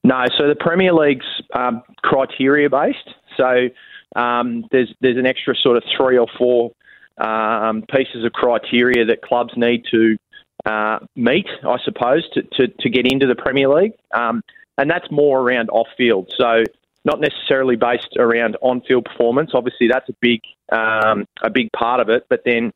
No, 0.03 0.25
so 0.37 0.47
the 0.47 0.55
Premier 0.55 0.93
League's 0.93 1.25
um, 1.55 1.81
criteria 2.03 2.69
based. 2.69 3.09
So 3.35 3.69
um, 4.15 4.65
there's 4.71 4.93
there's 5.01 5.17
an 5.17 5.25
extra 5.25 5.55
sort 5.55 5.77
of 5.77 5.83
three 5.97 6.19
or 6.19 6.27
four 6.37 6.71
um, 7.17 7.83
pieces 7.93 8.25
of 8.25 8.31
criteria 8.33 9.05
that 9.05 9.21
clubs 9.21 9.53
need 9.55 9.83
to 9.91 10.17
uh, 10.65 10.99
meet, 11.15 11.47
I 11.63 11.77
suppose, 11.83 12.27
to, 12.33 12.41
to, 12.43 12.67
to 12.67 12.89
get 12.89 13.11
into 13.11 13.27
the 13.27 13.35
Premier 13.35 13.69
League, 13.69 13.93
um, 14.13 14.41
and 14.77 14.89
that's 14.89 15.09
more 15.11 15.39
around 15.39 15.69
off 15.69 15.87
field. 15.97 16.31
So 16.37 16.63
not 17.05 17.21
necessarily 17.21 17.75
based 17.75 18.17
around 18.17 18.57
on 18.61 18.81
field 18.81 19.05
performance. 19.05 19.51
Obviously, 19.53 19.87
that's 19.87 20.09
a 20.09 20.15
big 20.19 20.41
um, 20.71 21.25
a 21.41 21.49
big 21.49 21.71
part 21.71 22.01
of 22.01 22.09
it, 22.09 22.25
but 22.29 22.41
then 22.45 22.73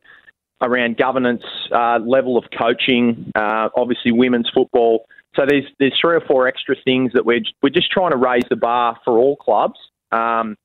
around 0.62 0.98
governance, 0.98 1.44
uh, 1.72 2.00
level 2.00 2.38
of 2.38 2.46
coaching, 2.58 3.32
uh, 3.36 3.70
obviously 3.76 4.12
women's 4.12 4.50
football. 4.54 5.06
So 5.36 5.44
there's 5.48 5.66
there's 5.80 5.98
three 6.00 6.16
or 6.16 6.22
four 6.22 6.48
extra 6.48 6.76
things 6.84 7.12
that 7.14 7.26
we're 7.26 7.42
we're 7.62 7.70
just 7.70 7.92
trying 7.92 8.12
to 8.12 8.18
raise 8.18 8.44
the 8.50 8.56
bar 8.56 8.98
for 9.04 9.18
all 9.18 9.36
clubs. 9.36 9.80
Um, 10.12 10.56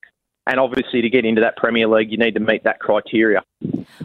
and 0.46 0.60
obviously, 0.60 1.02
to 1.02 1.10
get 1.10 1.24
into 1.24 1.40
that 1.40 1.56
Premier 1.56 1.88
League, 1.88 2.10
you 2.10 2.18
need 2.18 2.34
to 2.34 2.40
meet 2.40 2.62
that 2.64 2.78
criteria. 2.78 3.42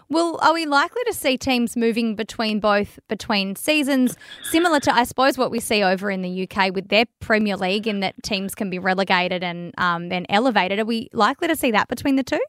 Well, 0.08 0.38
are 0.42 0.52
we 0.52 0.66
likely 0.66 1.02
to 1.06 1.12
see 1.12 1.38
teams 1.38 1.76
moving 1.76 2.16
between 2.16 2.58
both 2.58 2.98
between 3.08 3.54
seasons, 3.54 4.16
similar 4.42 4.80
to 4.80 4.94
I 4.94 5.04
suppose 5.04 5.38
what 5.38 5.50
we 5.50 5.60
see 5.60 5.82
over 5.82 6.10
in 6.10 6.22
the 6.22 6.48
UK 6.48 6.74
with 6.74 6.88
their 6.88 7.04
Premier 7.20 7.56
League, 7.56 7.86
in 7.86 8.00
that 8.00 8.20
teams 8.22 8.54
can 8.54 8.70
be 8.70 8.78
relegated 8.78 9.44
and 9.44 9.72
um, 9.78 10.08
then 10.08 10.26
elevated? 10.28 10.80
Are 10.80 10.84
we 10.84 11.08
likely 11.12 11.46
to 11.46 11.56
see 11.56 11.70
that 11.70 11.88
between 11.88 12.16
the 12.16 12.24
two? 12.24 12.40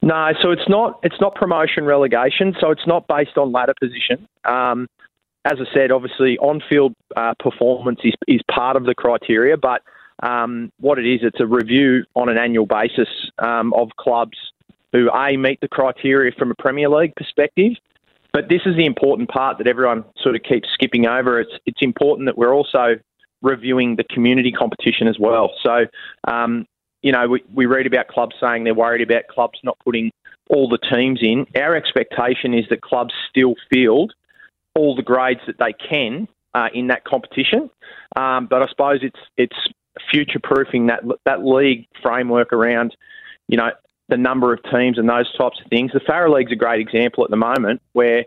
No, 0.00 0.32
so 0.40 0.50
it's 0.50 0.68
not 0.68 1.00
it's 1.02 1.20
not 1.20 1.34
promotion 1.34 1.84
relegation. 1.84 2.54
So 2.60 2.70
it's 2.70 2.86
not 2.86 3.08
based 3.08 3.36
on 3.36 3.50
ladder 3.50 3.74
position. 3.80 4.28
Um, 4.44 4.86
as 5.44 5.58
I 5.60 5.74
said, 5.74 5.90
obviously 5.90 6.38
on-field 6.38 6.94
uh, 7.16 7.34
performance 7.40 8.00
is 8.04 8.14
is 8.28 8.40
part 8.48 8.76
of 8.76 8.84
the 8.84 8.94
criteria, 8.94 9.56
but 9.56 9.82
um, 10.22 10.72
what 10.80 10.98
it 10.98 11.06
is, 11.06 11.20
it's 11.22 11.40
a 11.40 11.46
review 11.46 12.04
on 12.14 12.28
an 12.28 12.38
annual 12.38 12.66
basis 12.66 13.08
um, 13.38 13.72
of 13.74 13.90
clubs 13.98 14.38
who 14.92 15.10
a 15.12 15.36
meet 15.36 15.60
the 15.60 15.68
criteria 15.68 16.32
from 16.38 16.50
a 16.50 16.54
Premier 16.54 16.88
League 16.88 17.14
perspective. 17.16 17.72
But 18.32 18.48
this 18.48 18.62
is 18.66 18.76
the 18.76 18.84
important 18.84 19.28
part 19.28 19.58
that 19.58 19.66
everyone 19.66 20.04
sort 20.20 20.34
of 20.34 20.42
keeps 20.42 20.68
skipping 20.74 21.06
over. 21.06 21.40
It's 21.40 21.52
it's 21.66 21.82
important 21.82 22.26
that 22.26 22.36
we're 22.36 22.54
also 22.54 22.96
reviewing 23.42 23.96
the 23.96 24.04
community 24.04 24.50
competition 24.50 25.06
as 25.06 25.18
well. 25.18 25.52
So 25.62 25.86
um, 26.26 26.66
you 27.02 27.12
know, 27.12 27.28
we, 27.28 27.44
we 27.52 27.66
read 27.66 27.86
about 27.86 28.08
clubs 28.08 28.34
saying 28.40 28.64
they're 28.64 28.74
worried 28.74 29.02
about 29.02 29.28
clubs 29.28 29.58
not 29.62 29.78
putting 29.84 30.10
all 30.48 30.68
the 30.68 30.78
teams 30.78 31.20
in. 31.22 31.46
Our 31.54 31.76
expectation 31.76 32.54
is 32.54 32.64
that 32.70 32.80
clubs 32.80 33.12
still 33.28 33.54
field 33.72 34.14
all 34.74 34.96
the 34.96 35.02
grades 35.02 35.40
that 35.46 35.58
they 35.58 35.72
can 35.72 36.26
uh, 36.54 36.68
in 36.72 36.88
that 36.88 37.04
competition. 37.04 37.70
Um, 38.16 38.46
but 38.46 38.62
I 38.62 38.68
suppose 38.68 39.00
it's 39.02 39.20
it's 39.36 39.56
future 40.10 40.40
proofing 40.42 40.86
that 40.86 41.02
that 41.24 41.44
league 41.44 41.86
framework 42.02 42.52
around, 42.52 42.96
you 43.48 43.56
know, 43.56 43.70
the 44.08 44.16
number 44.16 44.52
of 44.52 44.60
teams 44.70 44.98
and 44.98 45.08
those 45.08 45.32
types 45.36 45.60
of 45.62 45.68
things. 45.70 45.92
The 45.92 46.00
Farrer 46.00 46.30
League's 46.30 46.52
a 46.52 46.56
great 46.56 46.80
example 46.80 47.24
at 47.24 47.30
the 47.30 47.36
moment 47.36 47.80
where 47.92 48.24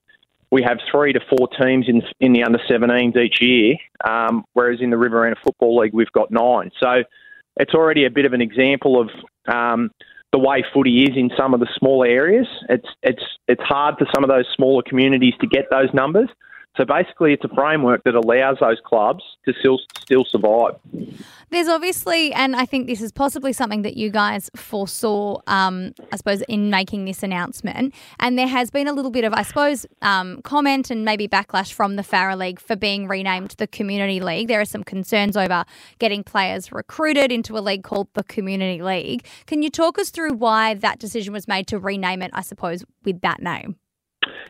we 0.52 0.64
have 0.64 0.80
three 0.90 1.14
to 1.14 1.20
four 1.30 1.48
teams 1.60 1.88
in 1.88 2.02
in 2.20 2.34
the 2.34 2.44
under 2.44 2.60
17s 2.60 3.18
each 3.18 3.42
year, 3.42 3.76
um, 4.06 4.46
whereas 4.54 4.80
in 4.82 4.90
the 4.90 4.98
Riverina 4.98 5.36
Football 5.44 5.80
League 5.80 5.94
we've 5.94 6.12
got 6.12 6.32
nine. 6.32 6.72
So 6.82 7.04
it's 7.58 7.74
already 7.74 8.06
a 8.06 8.10
bit 8.10 8.26
of 8.26 8.34
an 8.34 8.42
example 8.42 9.00
of 9.02 9.10
um, 9.54 9.92
the 10.32 10.40
way 10.40 10.64
footy 10.74 11.04
is 11.04 11.16
in 11.16 11.32
some 11.38 11.54
of 11.54 11.60
the 11.60 11.68
smaller 11.78 12.08
areas. 12.08 12.48
It's 12.70 12.88
it's 13.04 13.24
it's 13.48 13.62
hard 13.64 13.96
for 13.98 14.08
some 14.14 14.24
of 14.24 14.30
those 14.30 14.46
smaller 14.56 14.84
communities 14.84 15.34
to 15.42 15.48
get 15.48 15.66
those 15.70 15.94
numbers. 15.94 16.30
So 16.78 16.86
basically, 16.86 17.34
it's 17.34 17.44
a 17.44 17.54
framework 17.56 18.04
that 18.04 18.14
allows 18.14 18.58
those 18.60 18.78
clubs 18.86 19.24
to 19.46 19.54
still 19.60 19.80
still 20.00 20.26
survive. 20.26 20.76
There's 21.50 21.70
obviously, 21.70 22.34
and 22.34 22.56
I 22.56 22.66
think 22.66 22.88
this 22.88 23.02
is 23.02 23.14
possibly 23.14 23.54
something 23.54 23.84
that 23.84 23.96
you 23.96 24.10
guys 24.10 24.50
foresaw, 24.56 25.40
um, 25.48 25.94
I 26.12 26.18
suppose, 26.18 26.42
in 26.50 26.70
making 26.70 27.06
this 27.06 27.24
announcement. 27.24 27.94
And 28.20 28.38
there 28.38 28.48
has 28.48 28.70
been 28.70 28.88
a 28.88 28.92
little 28.92 29.12
bit 29.12 29.24
of, 29.24 29.34
I 29.34 29.44
suppose, 29.44 29.86
um, 30.02 30.42
comment 30.42 30.92
and 30.92 31.06
maybe 31.06 31.26
backlash 31.26 31.72
from 31.72 31.96
the 31.96 32.04
Farrer 32.04 32.36
League 32.36 32.60
for 32.60 32.76
being 32.76 33.08
renamed 33.08 33.56
the 33.58 33.68
Community 33.68 34.20
League. 34.20 34.50
There 34.50 34.60
are 34.60 34.66
some 34.66 34.84
concerns 34.84 35.38
over 35.38 35.64
getting 36.00 36.22
players 36.22 36.74
recruited 36.74 37.32
into 37.32 37.58
a 37.58 37.62
league 37.62 37.84
called 37.84 38.10
the 38.14 38.24
Community 38.24 38.84
League. 38.84 39.26
Can 39.46 39.64
you 39.64 39.70
talk 39.70 39.98
us 39.98 40.10
through 40.10 40.34
why 40.34 40.74
that 40.74 41.00
decision 41.00 41.32
was 41.32 41.48
made 41.48 41.68
to 41.68 41.80
rename 41.80 42.22
it, 42.22 42.32
I 42.34 42.42
suppose, 42.42 42.84
with 43.06 43.22
that 43.22 43.42
name? 43.42 43.78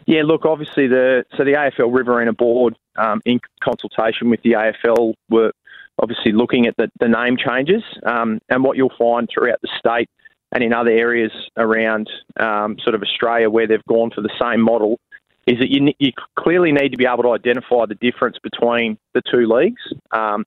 Yeah, 0.08 0.24
look, 0.24 0.46
obviously 0.46 0.88
the 0.88 1.26
so 1.36 1.44
the 1.44 1.52
AFL 1.54 1.96
Riverina 1.96 2.34
board, 2.34 2.76
um, 2.96 3.22
in 3.26 3.40
consultation 3.62 4.30
with 4.30 4.42
the 4.42 4.54
AFL, 4.54 5.14
were 5.30 5.52
obviously 6.00 6.32
looking 6.32 6.68
at 6.68 6.76
the, 6.78 6.90
the 7.00 7.08
name 7.08 7.38
changes. 7.38 7.84
Um, 8.06 8.40
and 8.50 8.64
what 8.64 8.78
you'll 8.78 8.94
find 8.98 9.28
throughout 9.32 9.62
the 9.62 9.70
state 9.78 10.10
and 10.52 10.64
in 10.64 10.74
other 10.74 10.92
areas 10.92 11.32
around 11.58 12.10
um, 12.40 12.78
sort 12.84 12.96
of 12.96 13.02
Australia 13.02 13.50
where 13.50 13.68
they've 13.68 13.84
gone 13.88 14.12
for 14.12 14.22
the 14.22 14.32
same 14.40 14.62
model 14.62 15.00
is 15.46 15.60
that 15.60 15.70
you, 15.70 15.94
you 16.00 16.12
clearly 16.38 16.72
need 16.72 16.90
to 16.90 16.98
be 16.98 17.06
able 17.06 17.24
to 17.24 17.32
identify 17.32 17.86
the 17.86 17.96
difference 17.96 18.38
between 18.44 18.98
the 19.14 19.22
two 19.32 19.48
leagues. 19.48 19.82
Um, 20.12 20.46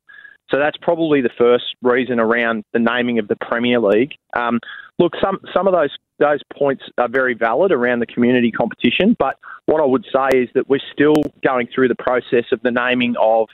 so 0.50 0.58
that's 0.58 0.76
probably 0.82 1.20
the 1.20 1.30
first 1.38 1.64
reason 1.82 2.18
around 2.18 2.64
the 2.72 2.80
naming 2.80 3.18
of 3.18 3.28
the 3.28 3.36
Premier 3.36 3.78
League. 3.80 4.14
Um, 4.34 4.58
look, 4.98 5.12
some 5.22 5.40
some 5.54 5.66
of 5.68 5.72
those 5.72 5.96
those 6.18 6.40
points 6.52 6.82
are 6.98 7.08
very 7.08 7.34
valid 7.34 7.72
around 7.72 8.00
the 8.00 8.06
community 8.06 8.50
competition, 8.50 9.16
but 9.18 9.36
what 9.66 9.80
I 9.80 9.86
would 9.86 10.04
say 10.12 10.38
is 10.38 10.48
that 10.54 10.68
we're 10.68 10.80
still 10.92 11.14
going 11.42 11.68
through 11.72 11.88
the 11.88 11.94
process 11.94 12.44
of 12.52 12.60
the 12.62 12.70
naming 12.70 13.14
of 13.18 13.48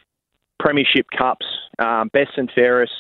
Premiership 0.59 1.07
Cups, 1.17 1.47
um, 1.79 2.09
best 2.13 2.33
and 2.37 2.51
fairest, 2.55 2.93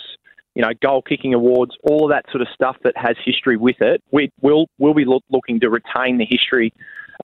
you 0.55 0.63
know, 0.63 0.71
goal 0.83 1.03
kicking 1.03 1.35
awards, 1.35 1.73
all 1.83 2.05
of 2.05 2.11
that 2.11 2.25
sort 2.31 2.43
of 2.43 2.49
stuff 2.55 2.77
that 2.85 2.95
has 2.97 3.17
history 3.25 3.57
with 3.57 3.81
it. 3.81 4.03
We 4.11 4.31
will 4.41 4.69
we'll 4.79 4.95
be 4.95 5.05
look, 5.05 5.25
looking 5.31 5.61
to 5.61 5.71
retain 5.71 6.19
the 6.19 6.27
history 6.29 6.73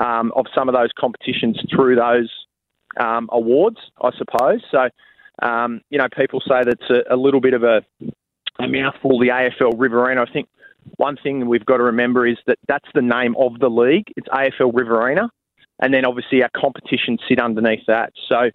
um, 0.00 0.32
of 0.36 0.46
some 0.54 0.68
of 0.68 0.74
those 0.74 0.90
competitions 0.98 1.60
through 1.74 1.96
those 1.96 2.30
um, 2.98 3.28
awards, 3.32 3.78
I 4.00 4.10
suppose. 4.18 4.60
So 4.70 4.88
um, 5.40 5.80
you 5.90 5.98
know, 5.98 6.08
people 6.16 6.40
say 6.40 6.62
that's 6.64 6.90
a, 6.90 7.14
a 7.14 7.16
little 7.16 7.40
bit 7.40 7.54
of 7.54 7.62
a, 7.62 7.82
a 8.58 8.68
mouthful, 8.68 9.18
the 9.18 9.28
AFL 9.28 9.74
Riverina. 9.76 10.22
I 10.22 10.32
think 10.32 10.48
one 10.96 11.16
thing 11.16 11.48
we've 11.48 11.64
got 11.64 11.78
to 11.78 11.84
remember 11.84 12.26
is 12.26 12.36
that 12.46 12.58
that's 12.68 12.88
the 12.94 13.02
name 13.02 13.34
of 13.38 13.58
the 13.58 13.68
league. 13.68 14.06
It's 14.16 14.28
AFL 14.28 14.72
Riverina. 14.74 15.30
And 15.80 15.92
then 15.92 16.04
obviously 16.04 16.42
our 16.42 16.50
competitions 16.56 17.20
sit 17.28 17.40
underneath 17.40 17.84
that. 17.86 18.12
So, 18.28 18.50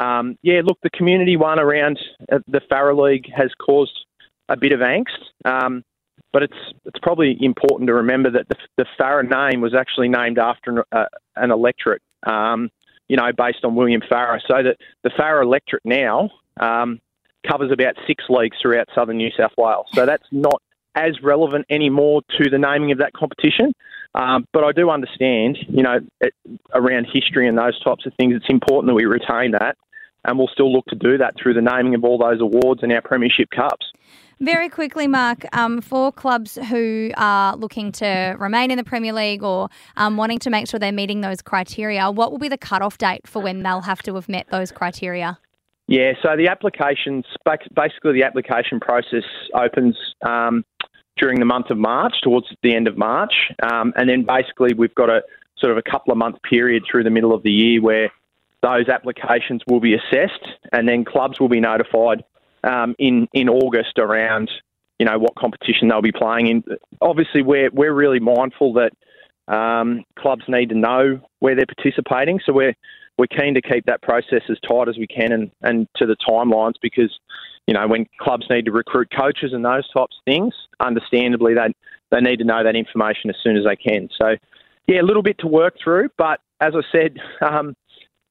um, 0.00 0.36
yeah, 0.42 0.60
look, 0.64 0.78
the 0.82 0.90
community 0.90 1.36
one 1.36 1.58
around 1.58 1.98
uh, 2.32 2.38
the 2.48 2.60
Farrer 2.68 2.94
League 2.94 3.26
has 3.34 3.50
caused 3.64 4.06
a 4.48 4.56
bit 4.56 4.72
of 4.72 4.80
angst. 4.80 5.18
Um, 5.44 5.84
but 6.32 6.42
it's 6.44 6.56
it's 6.84 6.98
probably 7.02 7.36
important 7.40 7.88
to 7.88 7.94
remember 7.94 8.30
that 8.30 8.48
the, 8.48 8.56
the 8.76 8.86
Farrer 8.96 9.22
name 9.22 9.60
was 9.60 9.74
actually 9.74 10.08
named 10.08 10.38
after 10.38 10.70
an, 10.70 10.82
uh, 10.92 11.06
an 11.36 11.50
electorate. 11.50 12.02
Um, 12.24 12.70
you 13.08 13.16
know, 13.16 13.32
based 13.36 13.64
on 13.64 13.74
William 13.74 14.00
Farrer. 14.08 14.40
So 14.46 14.62
that 14.62 14.76
the 15.02 15.10
Farrer 15.16 15.42
electorate 15.42 15.82
now 15.84 16.30
um, 16.60 17.00
covers 17.44 17.72
about 17.72 17.96
six 18.06 18.22
leagues 18.28 18.56
throughout 18.62 18.86
southern 18.94 19.16
New 19.16 19.30
South 19.36 19.50
Wales. 19.58 19.86
So 19.94 20.06
that's 20.06 20.26
not 20.30 20.62
as 20.94 21.20
relevant 21.20 21.66
anymore 21.70 22.22
to 22.38 22.48
the 22.48 22.58
naming 22.58 22.92
of 22.92 22.98
that 22.98 23.12
competition. 23.12 23.72
Um, 24.14 24.46
but 24.52 24.62
I 24.62 24.70
do 24.70 24.90
understand, 24.90 25.58
you 25.68 25.82
know, 25.82 25.98
it, 26.20 26.34
around 26.72 27.08
history 27.12 27.48
and 27.48 27.58
those 27.58 27.80
types 27.82 28.06
of 28.06 28.14
things, 28.14 28.34
it's 28.36 28.48
important 28.48 28.88
that 28.90 28.94
we 28.94 29.06
retain 29.06 29.52
that. 29.52 29.76
And 30.24 30.38
we'll 30.38 30.48
still 30.48 30.72
look 30.72 30.86
to 30.86 30.96
do 30.96 31.18
that 31.18 31.34
through 31.40 31.54
the 31.54 31.62
naming 31.62 31.94
of 31.94 32.04
all 32.04 32.18
those 32.18 32.40
awards 32.40 32.82
and 32.82 32.92
our 32.92 33.02
Premiership 33.02 33.48
Cups. 33.50 33.86
Very 34.42 34.70
quickly, 34.70 35.06
Mark, 35.06 35.44
um, 35.54 35.82
for 35.82 36.10
clubs 36.10 36.56
who 36.70 37.10
are 37.18 37.56
looking 37.56 37.92
to 37.92 38.36
remain 38.38 38.70
in 38.70 38.78
the 38.78 38.84
Premier 38.84 39.12
League 39.12 39.42
or 39.42 39.68
um, 39.98 40.16
wanting 40.16 40.38
to 40.38 40.50
make 40.50 40.66
sure 40.66 40.80
they're 40.80 40.92
meeting 40.92 41.20
those 41.20 41.42
criteria, 41.42 42.10
what 42.10 42.30
will 42.30 42.38
be 42.38 42.48
the 42.48 42.56
cut-off 42.56 42.96
date 42.96 43.26
for 43.26 43.42
when 43.42 43.62
they'll 43.62 43.82
have 43.82 44.00
to 44.02 44.14
have 44.14 44.30
met 44.30 44.46
those 44.50 44.72
criteria? 44.72 45.38
Yeah, 45.88 46.12
so 46.22 46.36
the 46.36 46.48
applications, 46.48 47.26
basically 47.44 48.14
the 48.14 48.22
application 48.22 48.80
process 48.80 49.24
opens 49.52 49.96
um, 50.26 50.64
during 51.18 51.38
the 51.38 51.44
month 51.44 51.68
of 51.68 51.76
March, 51.76 52.14
towards 52.22 52.46
the 52.62 52.74
end 52.74 52.88
of 52.88 52.96
March, 52.96 53.34
um, 53.62 53.92
and 53.96 54.08
then 54.08 54.24
basically 54.24 54.72
we've 54.72 54.94
got 54.94 55.10
a 55.10 55.20
sort 55.58 55.72
of 55.72 55.76
a 55.76 55.82
couple 55.82 56.12
of 56.12 56.16
month 56.16 56.36
period 56.48 56.84
through 56.90 57.04
the 57.04 57.10
middle 57.10 57.34
of 57.34 57.42
the 57.42 57.50
year 57.50 57.82
where 57.82 58.10
those 58.62 58.88
applications 58.88 59.62
will 59.66 59.80
be 59.80 59.94
assessed, 59.94 60.46
and 60.72 60.88
then 60.88 61.04
clubs 61.04 61.40
will 61.40 61.48
be 61.48 61.60
notified 61.60 62.24
um, 62.64 62.94
in 62.98 63.26
in 63.32 63.48
August 63.48 63.98
around 63.98 64.50
you 64.98 65.06
know 65.06 65.18
what 65.18 65.34
competition 65.34 65.88
they'll 65.88 66.02
be 66.02 66.12
playing 66.12 66.46
in. 66.46 66.64
Obviously, 67.00 67.42
we're 67.42 67.70
we're 67.72 67.94
really 67.94 68.20
mindful 68.20 68.74
that 68.74 68.92
um, 69.52 70.04
clubs 70.18 70.44
need 70.46 70.68
to 70.68 70.74
know 70.74 71.20
where 71.38 71.56
they're 71.56 71.66
participating, 71.66 72.40
so 72.44 72.52
we're 72.52 72.74
we're 73.18 73.26
keen 73.26 73.54
to 73.54 73.62
keep 73.62 73.86
that 73.86 74.02
process 74.02 74.42
as 74.48 74.58
tight 74.66 74.88
as 74.88 74.96
we 74.96 75.06
can 75.06 75.32
and, 75.32 75.50
and 75.62 75.86
to 75.96 76.06
the 76.06 76.16
timelines 76.26 76.74
because 76.80 77.10
you 77.66 77.74
know 77.74 77.86
when 77.88 78.06
clubs 78.20 78.46
need 78.50 78.66
to 78.66 78.72
recruit 78.72 79.08
coaches 79.16 79.52
and 79.52 79.64
those 79.64 79.88
types 79.90 80.16
of 80.18 80.24
things, 80.24 80.54
understandably 80.80 81.54
they 81.54 81.72
they 82.10 82.20
need 82.20 82.36
to 82.36 82.44
know 82.44 82.62
that 82.62 82.76
information 82.76 83.30
as 83.30 83.36
soon 83.42 83.56
as 83.56 83.64
they 83.64 83.76
can. 83.76 84.08
So 84.20 84.36
yeah, 84.86 85.00
a 85.00 85.06
little 85.06 85.22
bit 85.22 85.38
to 85.38 85.46
work 85.46 85.76
through, 85.82 86.10
but 86.18 86.40
as 86.60 86.74
I 86.74 86.82
said, 86.92 87.16
um, 87.40 87.74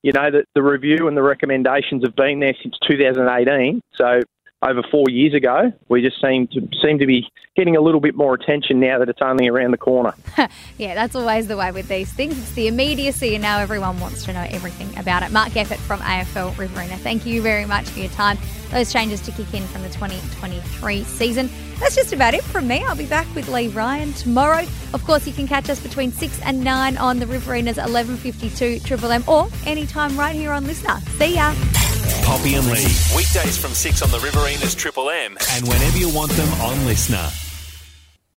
you 0.03 0.11
know, 0.11 0.31
the, 0.31 0.45
the 0.55 0.63
review 0.63 1.07
and 1.07 1.17
the 1.17 1.21
recommendations 1.21 2.03
have 2.03 2.15
been 2.15 2.39
there 2.39 2.55
since 2.61 2.77
2018. 2.87 3.81
So 3.95 4.21
over 4.61 4.83
four 4.91 5.05
years 5.09 5.33
ago. 5.33 5.71
We 5.87 6.01
just 6.01 6.21
seem 6.21 6.47
to 6.47 6.67
seem 6.81 6.99
to 6.99 7.05
be 7.05 7.27
getting 7.55 7.77
a 7.77 7.81
little 7.81 8.01
bit 8.01 8.15
more 8.15 8.33
attention 8.33 8.79
now 8.79 8.99
that 8.99 9.09
it's 9.09 9.21
only 9.21 9.47
around 9.47 9.71
the 9.71 9.77
corner. 9.77 10.13
yeah, 10.77 10.95
that's 10.95 11.15
always 11.15 11.47
the 11.47 11.57
way 11.57 11.71
with 11.71 11.87
these 11.87 12.11
things. 12.11 12.37
It's 12.37 12.51
the 12.51 12.67
immediacy, 12.67 13.35
and 13.35 13.41
now 13.41 13.59
everyone 13.59 13.99
wants 13.99 14.25
to 14.25 14.33
know 14.33 14.45
everything 14.49 14.97
about 14.97 15.23
it. 15.23 15.31
Mark 15.31 15.49
Geppert 15.49 15.77
from 15.77 15.99
AFL 16.01 16.57
Riverina, 16.57 16.97
thank 16.97 17.25
you 17.25 17.41
very 17.41 17.65
much 17.65 17.87
for 17.89 17.99
your 17.99 18.09
time. 18.09 18.37
Those 18.71 18.91
changes 18.91 19.19
to 19.21 19.31
kick 19.31 19.53
in 19.53 19.63
from 19.67 19.81
the 19.81 19.89
2023 19.89 21.03
season. 21.03 21.49
That's 21.79 21.95
just 21.95 22.13
about 22.13 22.33
it 22.33 22.43
from 22.43 22.67
me. 22.67 22.83
I'll 22.83 22.95
be 22.95 23.05
back 23.05 23.27
with 23.35 23.47
Lee 23.49 23.67
Ryan 23.69 24.13
tomorrow. 24.13 24.65
Of 24.93 25.03
course, 25.05 25.25
you 25.25 25.33
can 25.33 25.47
catch 25.47 25.69
us 25.69 25.79
between 25.79 26.11
6 26.11 26.41
and 26.41 26.63
9 26.63 26.97
on 26.97 27.19
the 27.19 27.27
Riverina's 27.27 27.77
1152 27.77 28.79
Triple 28.79 29.11
M 29.11 29.23
or 29.27 29.47
anytime 29.65 30.17
right 30.17 30.35
here 30.35 30.51
on 30.51 30.65
LiSTNR. 30.65 31.01
See 31.17 31.35
ya. 31.35 31.53
Poppy 32.25 32.55
and 32.55 32.65
Lee. 32.67 32.85
Weekdays 33.15 33.57
from 33.57 33.71
6 33.71 34.01
on 34.01 34.11
the 34.11 34.19
Riverina's 34.19 34.75
Triple 34.75 35.09
M 35.09 35.37
and 35.53 35.67
whenever 35.67 35.97
you 35.97 36.13
want 36.13 36.31
them 36.31 36.49
on 36.61 36.75
LiSTNR. 36.85 37.48